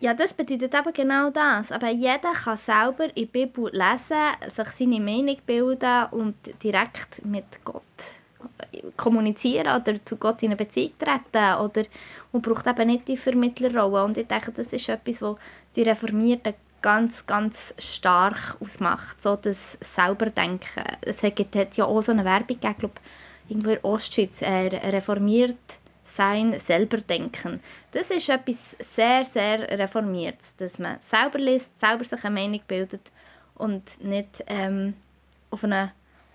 Ja, 0.00 0.12
das 0.12 0.34
bedeutet 0.34 0.74
eben 0.74 0.92
genau 0.92 1.30
das. 1.30 1.72
Aber 1.72 1.88
jeder 1.88 2.32
kann 2.34 2.58
selber 2.58 3.04
in 3.16 3.30
der 3.32 3.46
Bibel 3.46 3.70
lesen, 3.72 4.50
sich 4.54 4.68
seine 4.68 5.00
Meinung 5.00 5.38
bilden 5.46 6.06
und 6.10 6.34
direkt 6.62 7.24
mit 7.24 7.64
Gott 7.64 7.82
kommunizieren 8.96 9.68
oder 9.68 10.04
zu 10.04 10.16
Gott 10.16 10.42
in 10.42 10.50
eine 10.50 10.56
Beziehung 10.56 10.92
treten 10.98 11.60
oder, 11.60 11.82
und 12.32 12.42
braucht 12.42 12.66
eben 12.66 12.86
nicht 12.86 13.08
die 13.08 13.16
Vermittlerrolle. 13.16 14.04
Und 14.04 14.18
ich 14.18 14.26
denke, 14.26 14.52
das 14.52 14.72
ist 14.72 14.88
etwas, 14.88 15.22
was 15.22 15.36
die 15.76 15.82
Reformierten 15.82 16.54
ganz, 16.82 17.26
ganz 17.26 17.74
stark 17.78 18.56
ausmacht, 18.60 19.20
so 19.22 19.36
das 19.36 19.78
selber 19.80 20.26
Denken. 20.26 20.84
Es 21.00 21.22
hat 21.22 21.76
ja 21.76 21.86
auch 21.86 22.02
so 22.02 22.12
eine 22.12 22.24
Werbung 22.24 22.60
gegeben, 22.60 22.74
glaube 22.78 22.94
irgendwo 23.48 23.70
in 23.70 23.78
Ostschweiz, 23.82 24.42
äh, 24.42 24.66
reformiert 24.88 25.56
sein, 26.04 26.58
selber 26.58 26.98
denken. 26.98 27.60
Das 27.92 28.10
ist 28.10 28.28
etwas 28.28 28.76
sehr, 28.78 29.24
sehr 29.24 29.78
reformiertes, 29.78 30.54
dass 30.56 30.78
man 30.78 31.00
selber 31.00 31.38
liest, 31.38 31.78
selber 31.80 32.04
sich 32.04 32.22
eine 32.24 32.34
Meinung 32.34 32.60
bildet 32.68 33.10
und 33.54 34.02
nicht 34.02 34.44
ähm, 34.46 34.94
auf 35.50 35.64
eine 35.64 35.92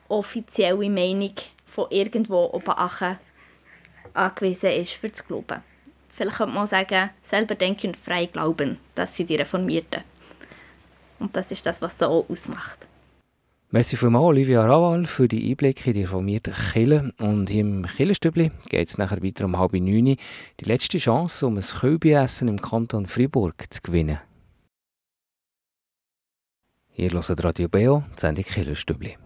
offizielle 0.08 0.90
Meinung 0.90 1.36
von 1.70 1.88
irgendwo 1.90 2.50
oben 2.52 2.74
angewiesen 4.14 4.72
ist 4.72 4.94
für 4.94 5.10
das 5.10 5.26
Glauben. 5.26 5.62
Vielleicht 6.10 6.38
könnte 6.38 6.54
man 6.54 6.68
sagen, 6.68 7.12
selber 7.22 7.56
denken 7.56 7.88
und 7.88 7.98
frei 7.98 8.26
glauben, 8.26 8.78
das 8.96 9.16
sind 9.16 9.30
die 9.30 9.36
Reformierten. 9.36 10.04
Und 11.20 11.36
das 11.36 11.52
ist 11.52 11.66
das, 11.66 11.82
was 11.82 11.98
so 11.98 12.26
ausmacht. 12.28 12.88
Merci 13.72 13.98
vielmals, 13.98 14.26
Olivia 14.26 14.66
Raval, 14.66 15.06
für 15.06 15.28
die 15.28 15.52
Einblicke 15.52 15.92
in 15.92 15.94
die 15.94 16.02
reformierte 16.02 16.52
Kille. 16.52 17.14
Und 17.20 17.52
im 17.52 17.86
Killenstübli 17.86 18.52
geht 18.68 18.88
es 18.88 18.98
nachher 18.98 19.22
weiter 19.22 19.46
um 19.46 19.60
halb 19.60 19.74
neun. 19.74 20.16
Die 20.60 20.66
letzte 20.66 20.98
Chance, 20.98 21.46
um 21.46 21.56
ein 21.56 21.62
Kölbiessen 21.62 22.48
im 22.48 22.60
Kanton 22.60 23.06
Fribourg 23.06 23.64
zu 23.70 23.82
gewinnen. 23.82 24.20
Hier 26.90 27.12
hört 27.12 27.44
Radio 27.44 27.70
Beo, 27.70 28.04
die 28.16 28.20
Sendung 28.20 28.44
Killenstübli. 28.44 29.18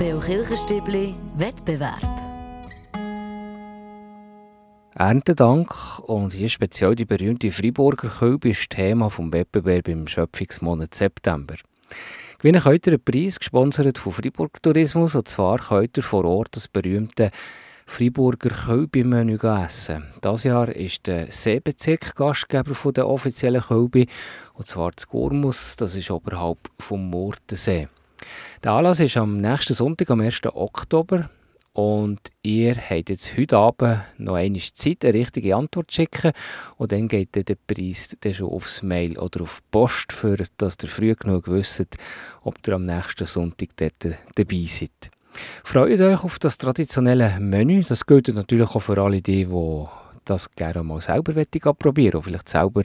Beo 0.00 0.18
Kirchenstübli, 0.18 1.14
Wettbewerb. 1.36 2.00
Erntedank 4.94 5.74
und 6.06 6.32
hier 6.32 6.48
speziell 6.48 6.94
die 6.94 7.04
berühmte 7.04 7.50
Friburger 7.50 8.08
Kölbe 8.08 8.48
ist 8.48 8.70
Thema 8.70 9.10
vom 9.10 9.30
Wettbewerb 9.30 9.88
im 9.88 10.08
Schöpfungsmonat 10.08 10.94
September. 10.94 11.56
Gewinnen 12.38 12.62
könnt 12.62 12.86
ihr 12.86 12.94
einen 12.94 13.04
Preis, 13.04 13.38
gesponsert 13.38 13.98
von 13.98 14.12
Fribourg 14.12 14.62
Tourismus, 14.62 15.14
und 15.16 15.28
zwar 15.28 15.58
könnt 15.58 15.98
ihr 15.98 16.02
vor 16.02 16.24
Ort 16.24 16.56
das 16.56 16.66
berühmte 16.66 17.30
Freiburger 17.84 18.48
Kölbi-Menü 18.48 19.36
essen. 19.42 20.06
Dieses 20.24 20.44
Jahr 20.44 20.70
ist 20.70 21.06
der 21.08 21.26
Seebezirk 21.26 22.16
Gastgeber 22.16 22.92
der 22.92 23.06
offiziellen 23.06 23.60
Kölbi, 23.60 24.08
und 24.54 24.66
zwar 24.66 24.92
das 24.92 25.06
Gurmus, 25.06 25.76
das 25.76 25.94
ist 25.94 26.10
oberhalb 26.10 26.56
vom 26.78 27.10
Murtensee. 27.10 27.88
Der 28.62 28.72
Anlass 28.72 29.00
ist 29.00 29.16
am 29.16 29.40
nächsten 29.40 29.72
Sonntag, 29.72 30.10
am 30.10 30.20
1. 30.20 30.42
Oktober. 30.52 31.30
Und 31.72 32.20
ihr 32.42 32.76
habt 32.76 33.08
jetzt 33.08 33.34
heute 33.38 33.56
Abend 33.56 34.00
noch 34.18 34.34
eine 34.34 34.58
Zeit, 34.58 35.02
eine 35.02 35.14
richtige 35.14 35.56
Antwort 35.56 35.90
zu 35.90 36.02
schicken. 36.02 36.32
Und 36.76 36.92
dann 36.92 37.08
geht 37.08 37.34
der 37.34 37.56
Preis 37.66 38.14
dann 38.20 38.34
schon 38.34 38.50
aufs 38.50 38.82
Mail 38.82 39.18
oder 39.18 39.44
auf 39.44 39.62
die 39.62 39.68
Post, 39.70 40.12
für 40.12 40.36
dass 40.58 40.76
ihr 40.82 40.90
früh 40.90 41.14
genug 41.14 41.48
wisst, 41.48 41.96
ob 42.42 42.56
ihr 42.68 42.74
am 42.74 42.84
nächsten 42.84 43.24
Sonntag 43.24 43.70
dort 43.76 44.14
dabei 44.34 44.64
seid. 44.66 45.10
Freut 45.64 45.98
euch 45.98 46.22
auf 46.22 46.38
das 46.38 46.58
traditionelle 46.58 47.40
Menü. 47.40 47.82
Das 47.84 48.04
gilt 48.04 48.28
natürlich 48.28 48.68
auch 48.68 48.80
für 48.80 49.02
alle 49.02 49.22
die, 49.22 49.46
die 49.46 49.84
das 50.26 50.50
gerne 50.50 50.82
mal 50.82 51.00
selber 51.00 51.32
probieren 51.72 52.16
und 52.16 52.24
vielleicht 52.24 52.50
selber 52.50 52.82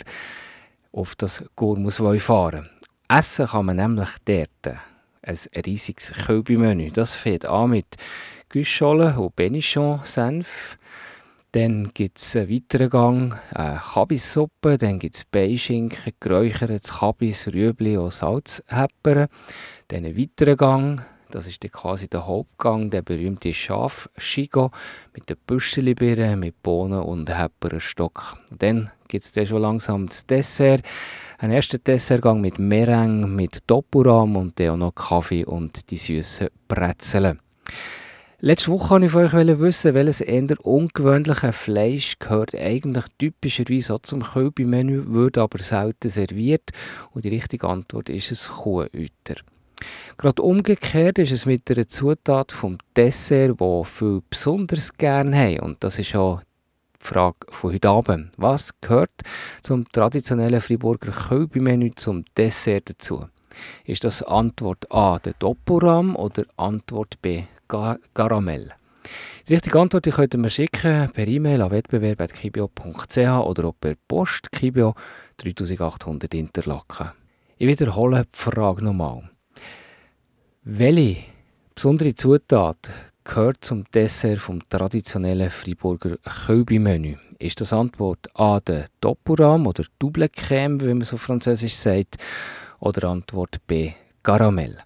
auf 0.93 1.15
das 1.15 1.43
Gourmus 1.57 2.01
fahren 2.19 2.69
Essen 3.09 3.47
kann 3.47 3.65
man 3.65 3.75
nämlich 3.75 4.09
dort. 4.23 4.79
Ein 5.25 5.37
riesiges 5.65 6.13
Kölbi-Menü. 6.13 6.91
Das 6.91 7.13
fängt 7.13 7.45
an 7.45 7.71
mit 7.71 7.95
Güscholle 8.49 9.19
und 9.19 9.35
Benichon-Senf. 9.35 10.77
Dann 11.51 11.91
gibt 11.93 12.19
es 12.19 12.35
einen 12.35 12.49
weiteren 12.49 12.89
Gang, 12.89 13.39
eine 13.53 13.79
Kabissuppe, 13.79 14.77
dann 14.77 14.99
gibt 14.99 15.15
es 15.15 15.25
Beischinken, 15.25 16.13
geräuchertes 16.19 16.99
Kabis, 16.99 17.47
Rüebli 17.47 17.97
und 17.97 18.13
Salzhäppern. 18.13 19.27
Dann 19.87 20.05
einen 20.05 20.17
weiteren 20.17 20.57
Gang, 20.57 21.05
das 21.31 21.47
ist 21.47 21.61
quasi 21.71 22.07
der 22.07 22.25
Hauptgang, 22.25 22.89
der 22.89 23.01
berühmte 23.01 23.53
Schaf-Schigo 23.53 24.71
mit 25.13 25.29
den 25.29 25.37
Büschelbeeren, 25.45 26.39
mit 26.39 26.61
Bohnen 26.63 27.01
und 27.01 27.29
Häpperenstock. 27.29 28.37
Dann 28.57 28.91
gibt 29.07 29.25
es 29.25 29.31
dann 29.31 29.47
schon 29.47 29.61
langsam 29.61 30.07
das 30.07 30.25
Dessert. 30.25 30.81
Ein 31.37 31.51
erster 31.51 31.77
Dessertgang 31.77 32.41
mit 32.41 32.59
Meringue, 32.59 33.27
mit 33.27 33.59
Dopuram 33.67 34.35
und 34.37 34.59
dann 34.59 34.69
auch 34.69 34.77
noch 34.77 34.95
Kaffee 34.95 35.45
und 35.45 35.89
die 35.91 35.97
süßen 35.97 36.47
Brezeln. 36.67 37.39
Letzte 38.39 38.69
Woche 38.69 38.91
wollte 38.91 39.05
ich 39.05 39.11
von 39.31 39.49
euch 39.49 39.59
wissen, 39.59 39.93
welches 39.93 40.21
eher 40.21 40.65
ungewöhnliche 40.65 41.51
Fleisch 41.51 42.19
gehört 42.19 42.53
eigentlich 42.53 43.05
typischerweise 43.17 43.95
auch 43.95 43.99
zum 43.99 44.21
Kölbi-Menü, 44.21 45.05
wird 45.07 45.37
aber 45.37 45.57
selten 45.59 46.09
serviert. 46.09 46.69
Und 47.11 47.25
die 47.25 47.29
richtige 47.29 47.67
Antwort 47.67 48.09
ist 48.09 48.31
es 48.31 48.49
Kuhhüter. 48.49 49.35
Gerade 50.17 50.41
umgekehrt 50.41 51.19
ist 51.19 51.31
es 51.31 51.45
mit 51.45 51.69
einer 51.69 51.87
Zutat 51.87 52.51
vom 52.51 52.77
Dessert, 52.95 53.59
die 53.59 53.81
viele 53.85 54.21
besonders 54.29 54.93
gerne 54.93 55.37
haben. 55.37 55.59
Und 55.59 55.83
das 55.83 55.99
ist 55.99 56.15
auch 56.15 56.41
die 56.41 57.05
Frage 57.05 57.37
von 57.49 57.73
heute 57.73 57.89
Abend. 57.89 58.31
Was 58.37 58.71
gehört 58.81 59.11
zum 59.61 59.87
traditionellen 59.89 60.61
Friburger 60.61 61.11
Kölbi-Menü 61.11 61.91
zum 61.95 62.23
Dessert 62.37 62.89
dazu? 62.89 63.25
Ist 63.85 64.03
das 64.03 64.23
Antwort 64.23 64.91
A 64.91 65.19
der 65.19 65.33
Doppelram 65.39 66.15
oder 66.15 66.43
Antwort 66.57 67.21
B 67.21 67.43
Caramel? 67.67 68.73
Die 69.47 69.53
richtige 69.53 69.79
Antwort 69.79 70.09
könnt 70.09 70.33
ihr 70.33 70.39
mir 70.39 70.49
schicken 70.49 71.09
per 71.11 71.27
E-Mail 71.27 71.61
an 71.61 71.71
wettbewerb.kibio.ch 71.71 73.17
oder 73.17 73.65
auch 73.65 73.75
per 73.79 73.93
Post 74.07 74.51
Kibio 74.51 74.95
3800 75.37 76.33
Interlaken. 76.33 77.11
Ich 77.57 77.67
wiederhole 77.67 78.25
die 78.25 78.29
Frage 78.37 78.83
nochmal. 78.83 79.29
Welche 80.67 81.17
besondere 81.75 82.15
Zutat 82.15 82.89
gehört 83.23 83.63
zum 83.63 83.83
Dessert 83.91 84.39
vom 84.39 84.67
traditionellen 84.67 85.51
Friburger 85.51 86.17
Kölbi-Menü? 86.17 87.17
Ist 87.37 87.61
das 87.61 87.71
Antwort 87.71 88.27
A 88.33 88.59
der 88.61 88.87
Doppelram 88.99 89.67
oder 89.67 89.83
Double 89.99 90.25
Crème, 90.25 90.81
wie 90.81 90.95
man 90.95 91.01
so 91.01 91.17
französisch 91.17 91.75
sagt, 91.75 92.17
oder 92.79 93.09
Antwort 93.09 93.57
B 93.67 93.91
Caramel? 94.23 94.79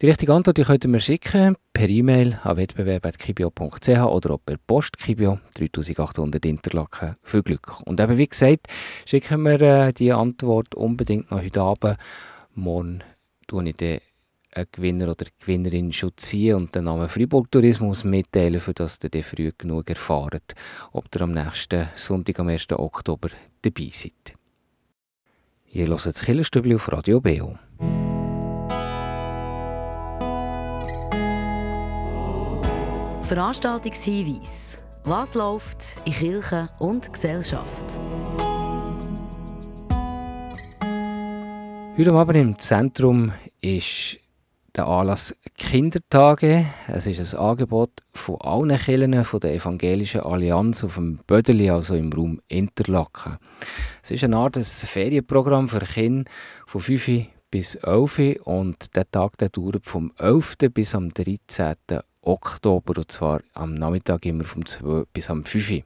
Die 0.00 0.06
richtige 0.06 0.32
Antwort 0.32 0.56
die 0.56 0.62
könnt 0.62 0.84
ihr 0.84 0.90
mir 0.90 1.00
schicken 1.00 1.56
per 1.72 1.88
E-Mail 1.88 2.38
an 2.44 2.56
wettbewerb.kibio.ch 2.56 3.88
oder 3.88 4.34
auch 4.34 4.40
per 4.46 4.56
Post 4.68 4.98
Kibio 4.98 5.40
3800 5.56 6.46
Interlaken. 6.46 7.16
Viel 7.24 7.42
Glück. 7.42 7.80
Und 7.86 7.98
eben 7.98 8.18
wie 8.18 8.28
gesagt, 8.28 8.68
schicken 9.04 9.42
wir 9.42 9.60
äh, 9.62 9.92
die 9.92 10.12
Antwort 10.12 10.76
unbedingt 10.76 11.32
noch 11.32 11.42
heute 11.42 11.60
Abend. 11.60 11.96
Morgen 12.54 13.02
tue 13.48 13.68
ich 13.68 13.74
dann 13.74 13.98
einen 14.58 14.68
Gewinner 14.72 15.10
oder 15.10 15.26
Gewinnerin 15.40 15.92
schon 15.92 16.12
ziehen 16.16 16.56
und 16.56 16.74
den 16.74 16.84
Namen 16.84 17.08
Freiburg 17.08 17.50
Tourismus 17.50 18.04
mitteilen, 18.04 18.60
für 18.60 18.74
dass 18.74 18.98
ihr 19.02 19.24
früh 19.24 19.52
genug 19.56 19.88
erfahrt, 19.88 20.54
ob 20.92 21.06
ihr 21.14 21.22
am 21.22 21.32
nächsten 21.32 21.88
Sonntag, 21.94 22.40
am 22.40 22.48
1. 22.48 22.66
Oktober 22.72 23.28
dabei 23.62 23.88
seid. 23.90 24.34
Ihr 25.70 25.86
hört 25.86 26.06
das 26.06 26.20
Killerstübli 26.20 26.74
auf 26.74 26.90
Radio 26.90 27.20
Beo. 27.20 27.58
Veranstaltungshinweis. 33.22 34.80
Was 35.04 35.34
läuft 35.34 35.96
in 36.04 36.12
Kirche 36.12 36.70
und 36.78 37.12
Gesellschaft? 37.12 37.84
Heute 41.96 42.12
Abend 42.12 42.36
im 42.36 42.58
Zentrum 42.58 43.32
ist 43.60 44.18
der 44.78 44.86
Anlass 44.86 45.34
Kindertage. 45.56 46.64
Es 46.86 47.08
ist 47.08 47.34
ein 47.34 47.40
Angebot 47.40 47.90
von 48.12 48.40
allen 48.40 48.78
Kirchen 48.78 49.24
von 49.24 49.40
der 49.40 49.52
Evangelischen 49.52 50.20
Allianz 50.20 50.84
auf 50.84 50.94
dem 50.94 51.18
Bödeli, 51.26 51.68
also 51.68 51.96
im 51.96 52.12
Raum 52.12 52.40
Interlaken. 52.46 53.38
Es 54.04 54.12
ist 54.12 54.22
eine 54.22 54.36
Art 54.36 54.56
Ferienprogramm 54.56 55.68
für 55.68 55.80
Kinder 55.80 56.30
von 56.66 56.80
5 56.80 57.26
bis 57.50 57.74
11 57.74 58.36
und 58.44 58.94
der 58.94 59.10
Tag 59.10 59.36
der 59.38 59.48
dauert 59.48 59.84
vom 59.84 60.12
11. 60.16 60.56
bis 60.72 60.94
am 60.94 61.12
13. 61.12 61.74
Oktober 62.22 62.98
und 62.98 63.10
zwar 63.10 63.40
am 63.54 63.74
Nachmittag 63.74 64.26
immer 64.26 64.44
vom 64.44 64.64
2 64.64 65.06
bis 65.12 65.28
am 65.28 65.44
5. 65.44 65.82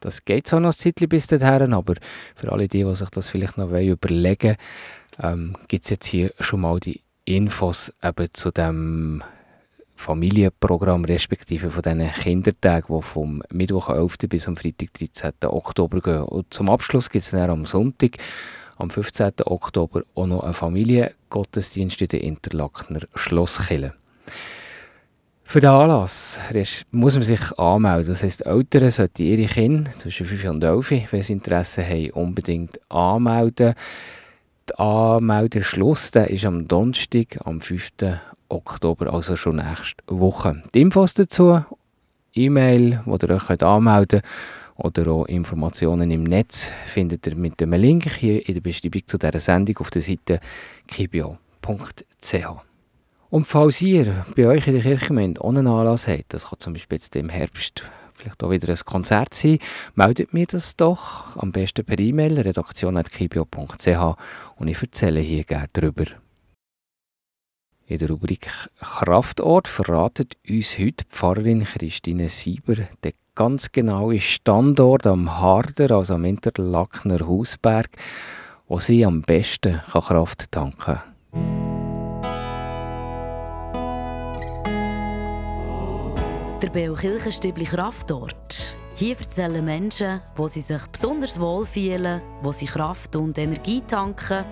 Das 0.00 0.24
geht 0.26 0.48
zwar 0.48 0.60
noch 0.60 0.70
ein 0.70 0.76
Zeitchen 0.76 1.08
bis 1.08 1.28
dahin, 1.28 1.72
aber 1.72 1.94
für 2.34 2.52
alle 2.52 2.68
die, 2.68 2.84
die 2.84 2.94
sich 2.94 3.08
das 3.08 3.30
vielleicht 3.30 3.56
noch 3.56 3.70
überlegen 3.70 4.42
wollen, 4.42 4.56
ähm, 5.22 5.56
gibt 5.68 5.84
es 5.84 5.90
jetzt 5.90 6.06
hier 6.06 6.32
schon 6.40 6.60
mal 6.60 6.80
die 6.80 7.01
Infos 7.24 7.92
eben 8.02 8.28
zu 8.32 8.50
dem 8.50 9.22
Familienprogramm 9.94 11.04
respektive 11.04 11.70
von 11.70 11.82
diesen 11.82 12.12
Kindertagen, 12.12 12.96
die 12.96 13.02
vom 13.02 13.42
Mittwoch 13.52 13.88
11. 13.88 14.18
bis 14.28 14.48
am 14.48 14.56
Freitag 14.56 14.92
13. 14.94 15.32
Oktober 15.44 16.00
gehen. 16.00 16.22
Und 16.22 16.52
zum 16.52 16.68
Abschluss 16.68 17.08
gibt 17.08 17.24
es 17.24 17.30
dann 17.30 17.50
am 17.50 17.66
Sonntag, 17.66 18.16
am 18.78 18.90
15. 18.90 19.32
Oktober, 19.44 20.02
auch 20.14 20.26
noch 20.26 20.42
einen 20.42 20.54
Familiengottesdienst 20.54 22.02
in 22.02 22.08
der 22.08 22.22
Interlakener 22.22 23.00
Schlosskille. 23.14 23.94
Für 25.44 25.60
den 25.60 25.70
Anlass 25.70 26.40
muss 26.90 27.14
man 27.14 27.22
sich 27.22 27.58
anmelden. 27.58 28.14
Das 28.14 28.22
heisst, 28.22 28.46
Eltern 28.46 28.90
sollten 28.90 29.22
ihre 29.22 29.46
Kinder 29.46 29.90
zwischen 29.92 30.26
5 30.26 30.44
und 30.46 30.64
11, 30.64 31.12
wenn 31.12 31.22
sie 31.22 31.34
Interesse 31.34 31.86
haben, 31.86 32.10
unbedingt 32.12 32.80
anmelden. 32.90 33.74
Der 34.68 34.80
Anmeldeschluss 34.80 36.10
der 36.10 36.30
ist 36.30 36.44
am 36.44 36.68
Donnerstag, 36.68 37.38
am 37.44 37.60
5. 37.60 37.90
Oktober, 38.48 39.12
also 39.12 39.36
schon 39.36 39.56
nächste 39.56 39.96
Woche. 40.06 40.62
Die 40.74 40.82
Infos 40.82 41.14
dazu, 41.14 41.64
E-Mail, 42.34 43.00
wo 43.04 43.16
ihr 43.16 43.30
euch 43.30 43.62
anmelden 43.62 44.20
könnt, 44.20 44.32
oder 44.76 45.10
auch 45.12 45.26
Informationen 45.26 46.10
im 46.10 46.24
Netz 46.24 46.70
findet 46.86 47.26
ihr 47.26 47.36
mit 47.36 47.60
dem 47.60 47.72
Link 47.72 48.10
hier 48.10 48.46
in 48.46 48.54
der 48.54 48.60
Beschreibung 48.60 49.06
zu 49.06 49.18
dieser 49.18 49.40
Sendung 49.40 49.78
auf 49.78 49.90
der 49.90 50.02
Seite 50.02 50.40
kibio.ch. 50.88 52.34
Und 53.30 53.48
falls 53.48 53.80
ihr 53.80 54.26
bei 54.36 54.46
euch 54.46 54.66
in 54.66 54.74
der 54.74 54.82
Kirchgemeinde 54.82 55.40
ohne 55.40 55.60
Anlass 55.60 56.08
habt, 56.08 56.34
das 56.34 56.48
kann 56.48 56.58
zum 56.58 56.72
Beispiel 56.72 56.96
jetzt 56.96 57.16
im 57.16 57.28
Herbst 57.28 57.82
vielleicht 58.22 58.42
auch 58.42 58.50
wieder 58.50 58.68
ein 58.68 58.78
Konzert 58.84 59.34
sein, 59.34 59.58
meldet 59.94 60.32
mir 60.32 60.46
das 60.46 60.76
doch. 60.76 61.36
Am 61.36 61.52
besten 61.52 61.84
per 61.84 61.98
E-Mail 61.98 62.40
redaktion.kibio.ch 62.40 64.16
und 64.56 64.68
ich 64.68 64.82
erzähle 64.82 65.20
hier 65.20 65.44
gerne 65.44 65.68
darüber. 65.72 66.04
In 67.86 67.98
der 67.98 68.08
Rubrik 68.08 68.48
Kraftort 68.80 69.68
verratet 69.68 70.36
uns 70.48 70.78
heute 70.78 71.04
Pfarrerin 71.10 71.64
Christine 71.64 72.28
Sieber 72.28 72.76
den 73.04 73.12
ganz 73.34 73.72
genauen 73.72 74.20
Standort 74.20 75.06
am 75.06 75.40
Harder, 75.40 75.90
also 75.96 76.14
am 76.14 76.24
Interlakener 76.24 77.26
Hausberg, 77.26 77.90
wo 78.68 78.78
sie 78.78 79.04
am 79.04 79.22
besten 79.22 79.80
Kraft 79.90 80.52
tanken 80.52 80.78
kann. 80.78 81.71
Der 86.62 86.70
Beo 86.70 86.94
Kirchenstübli 86.94 87.64
Kraftort. 87.64 88.76
Hier 88.94 89.16
erzählen 89.18 89.64
Menschen, 89.64 90.20
wo 90.36 90.46
sie 90.46 90.60
sich 90.60 90.86
besonders 90.92 91.40
wohl 91.40 91.64
fühlen, 91.66 92.22
wo 92.40 92.52
sie 92.52 92.66
Kraft 92.66 93.16
und 93.16 93.36
Energie 93.36 93.80
tanken 93.80 94.44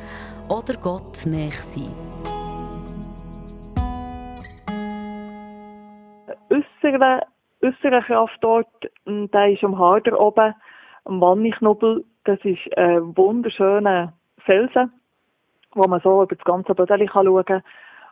oder 0.49 0.75
Gott 0.83 1.25
näher 1.27 1.53
sind. 1.53 1.95
Äußere 6.51 7.27
äußeren 7.63 8.03
Kraftort, 8.03 8.91
der 9.07 9.53
ist 9.53 9.63
am 9.63 9.79
Harder 9.79 10.19
oben, 10.21 10.53
am 11.05 11.21
Wanniknubbel. 11.21 12.05
Das 12.25 12.41
ist 12.43 12.77
ein 12.77 13.17
wunderschöner 13.17 14.15
Felsen, 14.45 14.93
wo 15.77 15.87
man 15.87 16.01
so 16.01 16.25
über 16.25 16.35
das 16.35 16.45
ganze 16.45 16.75
Bödeli 16.75 17.09
schauen 17.09 17.45
kann. 17.45 17.63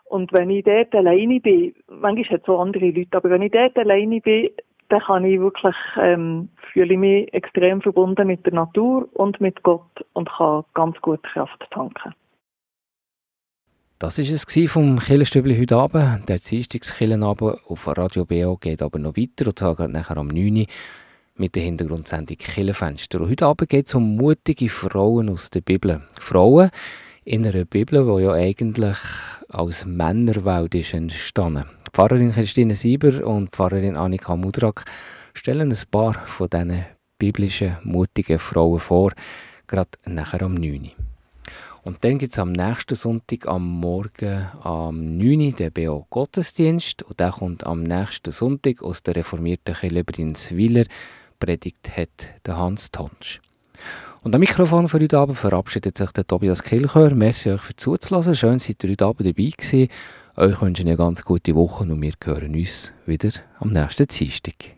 Und 0.09 0.33
wenn 0.33 0.51
ich 0.51 0.64
dort 0.64 0.94
alleine 0.94 1.40
bin, 1.40 1.75
manchmal 1.88 2.38
hat 2.38 2.47
so 2.47 2.59
andere 2.59 2.90
Leute, 2.90 3.16
aber 3.16 3.31
wenn 3.31 3.42
ich 3.42 3.53
dort 3.53 3.77
alleine 3.77 4.21
bin, 4.21 4.51
dann 4.88 5.01
kann 5.01 5.25
ich 5.25 5.38
wirklich, 5.38 5.77
ähm, 6.01 6.49
fühle 6.73 6.94
ich 6.94 6.99
mich 6.99 7.35
extrem 7.35 7.83
verbunden 7.83 8.27
mit 8.27 8.44
der 8.47 8.55
Natur 8.55 9.09
und 9.12 9.40
mit 9.40 9.62
Gott 9.62 10.05
und 10.14 10.31
kann 10.31 10.64
ganz 10.75 10.99
gut 11.03 11.23
Kraft 11.25 11.62
tanken. 11.71 12.14
Das 13.99 14.18
war 14.18 14.25
es 14.25 14.71
vom 14.71 14.99
Killenstübli 14.99 15.59
heute 15.59 15.77
Abend. 15.77 16.29
Der 16.29 16.38
Dienstagskillenabend 16.38 17.59
auf 17.66 17.87
Radio 17.88 18.25
BO 18.25 18.57
geht 18.57 18.81
aber 18.81 18.99
noch 18.99 19.16
weiter 19.16 19.47
und 19.47 19.59
zwar 19.59 19.88
nachher 19.88 20.16
am 20.16 20.29
9 20.29 20.57
Uhr 20.57 20.66
mit 21.37 21.55
der 21.55 21.64
Hintergrundsendung 21.64 22.37
Killenfenster. 22.37 23.21
Und 23.21 23.31
heute 23.31 23.47
Abend 23.47 23.68
geht 23.68 23.88
es 23.88 23.94
um 23.94 24.16
mutige 24.16 24.68
Frauen 24.68 25.29
aus 25.29 25.51
der 25.51 25.61
Bibel. 25.61 26.01
Frauen 26.18 26.71
in 27.29 27.47
einer 27.47 27.67
Bibel, 27.67 28.07
die 28.07 28.23
ja 28.23 28.33
eigentlich 28.33 28.97
als 29.51 29.85
Männerwelt 29.85 30.75
ist 30.75 30.95
entstanden. 30.95 31.67
Pfarrerin 31.93 32.33
Christine 32.33 32.75
Sieber 32.75 33.27
und 33.27 33.51
Pfarrerin 33.51 33.97
Annika 33.97 34.35
Mudrak 34.35 34.87
stellen 35.35 35.71
ein 35.71 35.83
paar 35.91 36.14
von 36.14 36.49
diesen 36.49 36.87
biblischen, 37.19 37.77
mutigen 37.83 38.38
Frauen 38.38 38.81
vor, 38.81 39.12
gerade 39.67 39.91
nachher 40.07 40.41
am 40.41 40.55
9 40.55 40.81
Uhr. 40.81 40.88
Und 41.83 42.03
dann 42.03 42.19
gibt 42.19 42.33
es 42.33 42.38
am 42.38 42.53
nächsten 42.53 42.95
Sonntag 42.95 43.47
am 43.47 43.79
Morgen 43.79 44.49
am 44.62 45.19
9 45.19 45.41
Uhr 45.41 45.53
den 45.53 45.73
BO 45.73 46.07
Gottesdienst 46.09 47.03
und 47.03 47.21
der 47.21 47.33
kommt 47.33 47.67
am 47.67 47.83
nächsten 47.83 48.33
Sonntag 48.33 48.83
aus 48.83 49.03
der 49.03 49.17
reformierten 49.17 49.75
Kirche 49.75 50.03
Brinswiller. 50.03 50.85
Predigt 51.38 51.95
hat 51.95 52.33
der 52.47 52.57
Hans 52.57 52.91
Tonsch. 52.91 53.43
Und 54.29 54.35
am 54.35 54.41
Mikrofon 54.41 54.88
für 54.88 55.01
heute 55.01 55.17
Abend 55.17 55.38
verabschiedet 55.38 55.97
sich 55.97 56.12
der 56.12 56.27
Tobias 56.27 56.62
Kilchör. 56.62 57.14
Merci 57.14 57.51
euch 57.51 57.62
für 57.62 57.75
zuzulassen. 57.75 58.35
Schön, 58.35 58.59
seid 58.59 58.85
ihr 58.85 58.91
heute 58.91 59.07
Abend 59.07 59.27
dabei 59.27 59.49
gewesen. 59.57 59.88
Euch 60.37 60.61
wünsche 60.61 60.83
ich 60.83 60.87
eine 60.87 60.99
ganz 60.99 61.25
gute 61.25 61.55
Woche 61.55 61.85
und 61.85 62.03
wir 62.03 62.12
hören 62.23 62.55
uns 62.55 62.93
wieder 63.07 63.31
am 63.59 63.73
nächsten 63.73 64.07
Dienstag. 64.07 64.78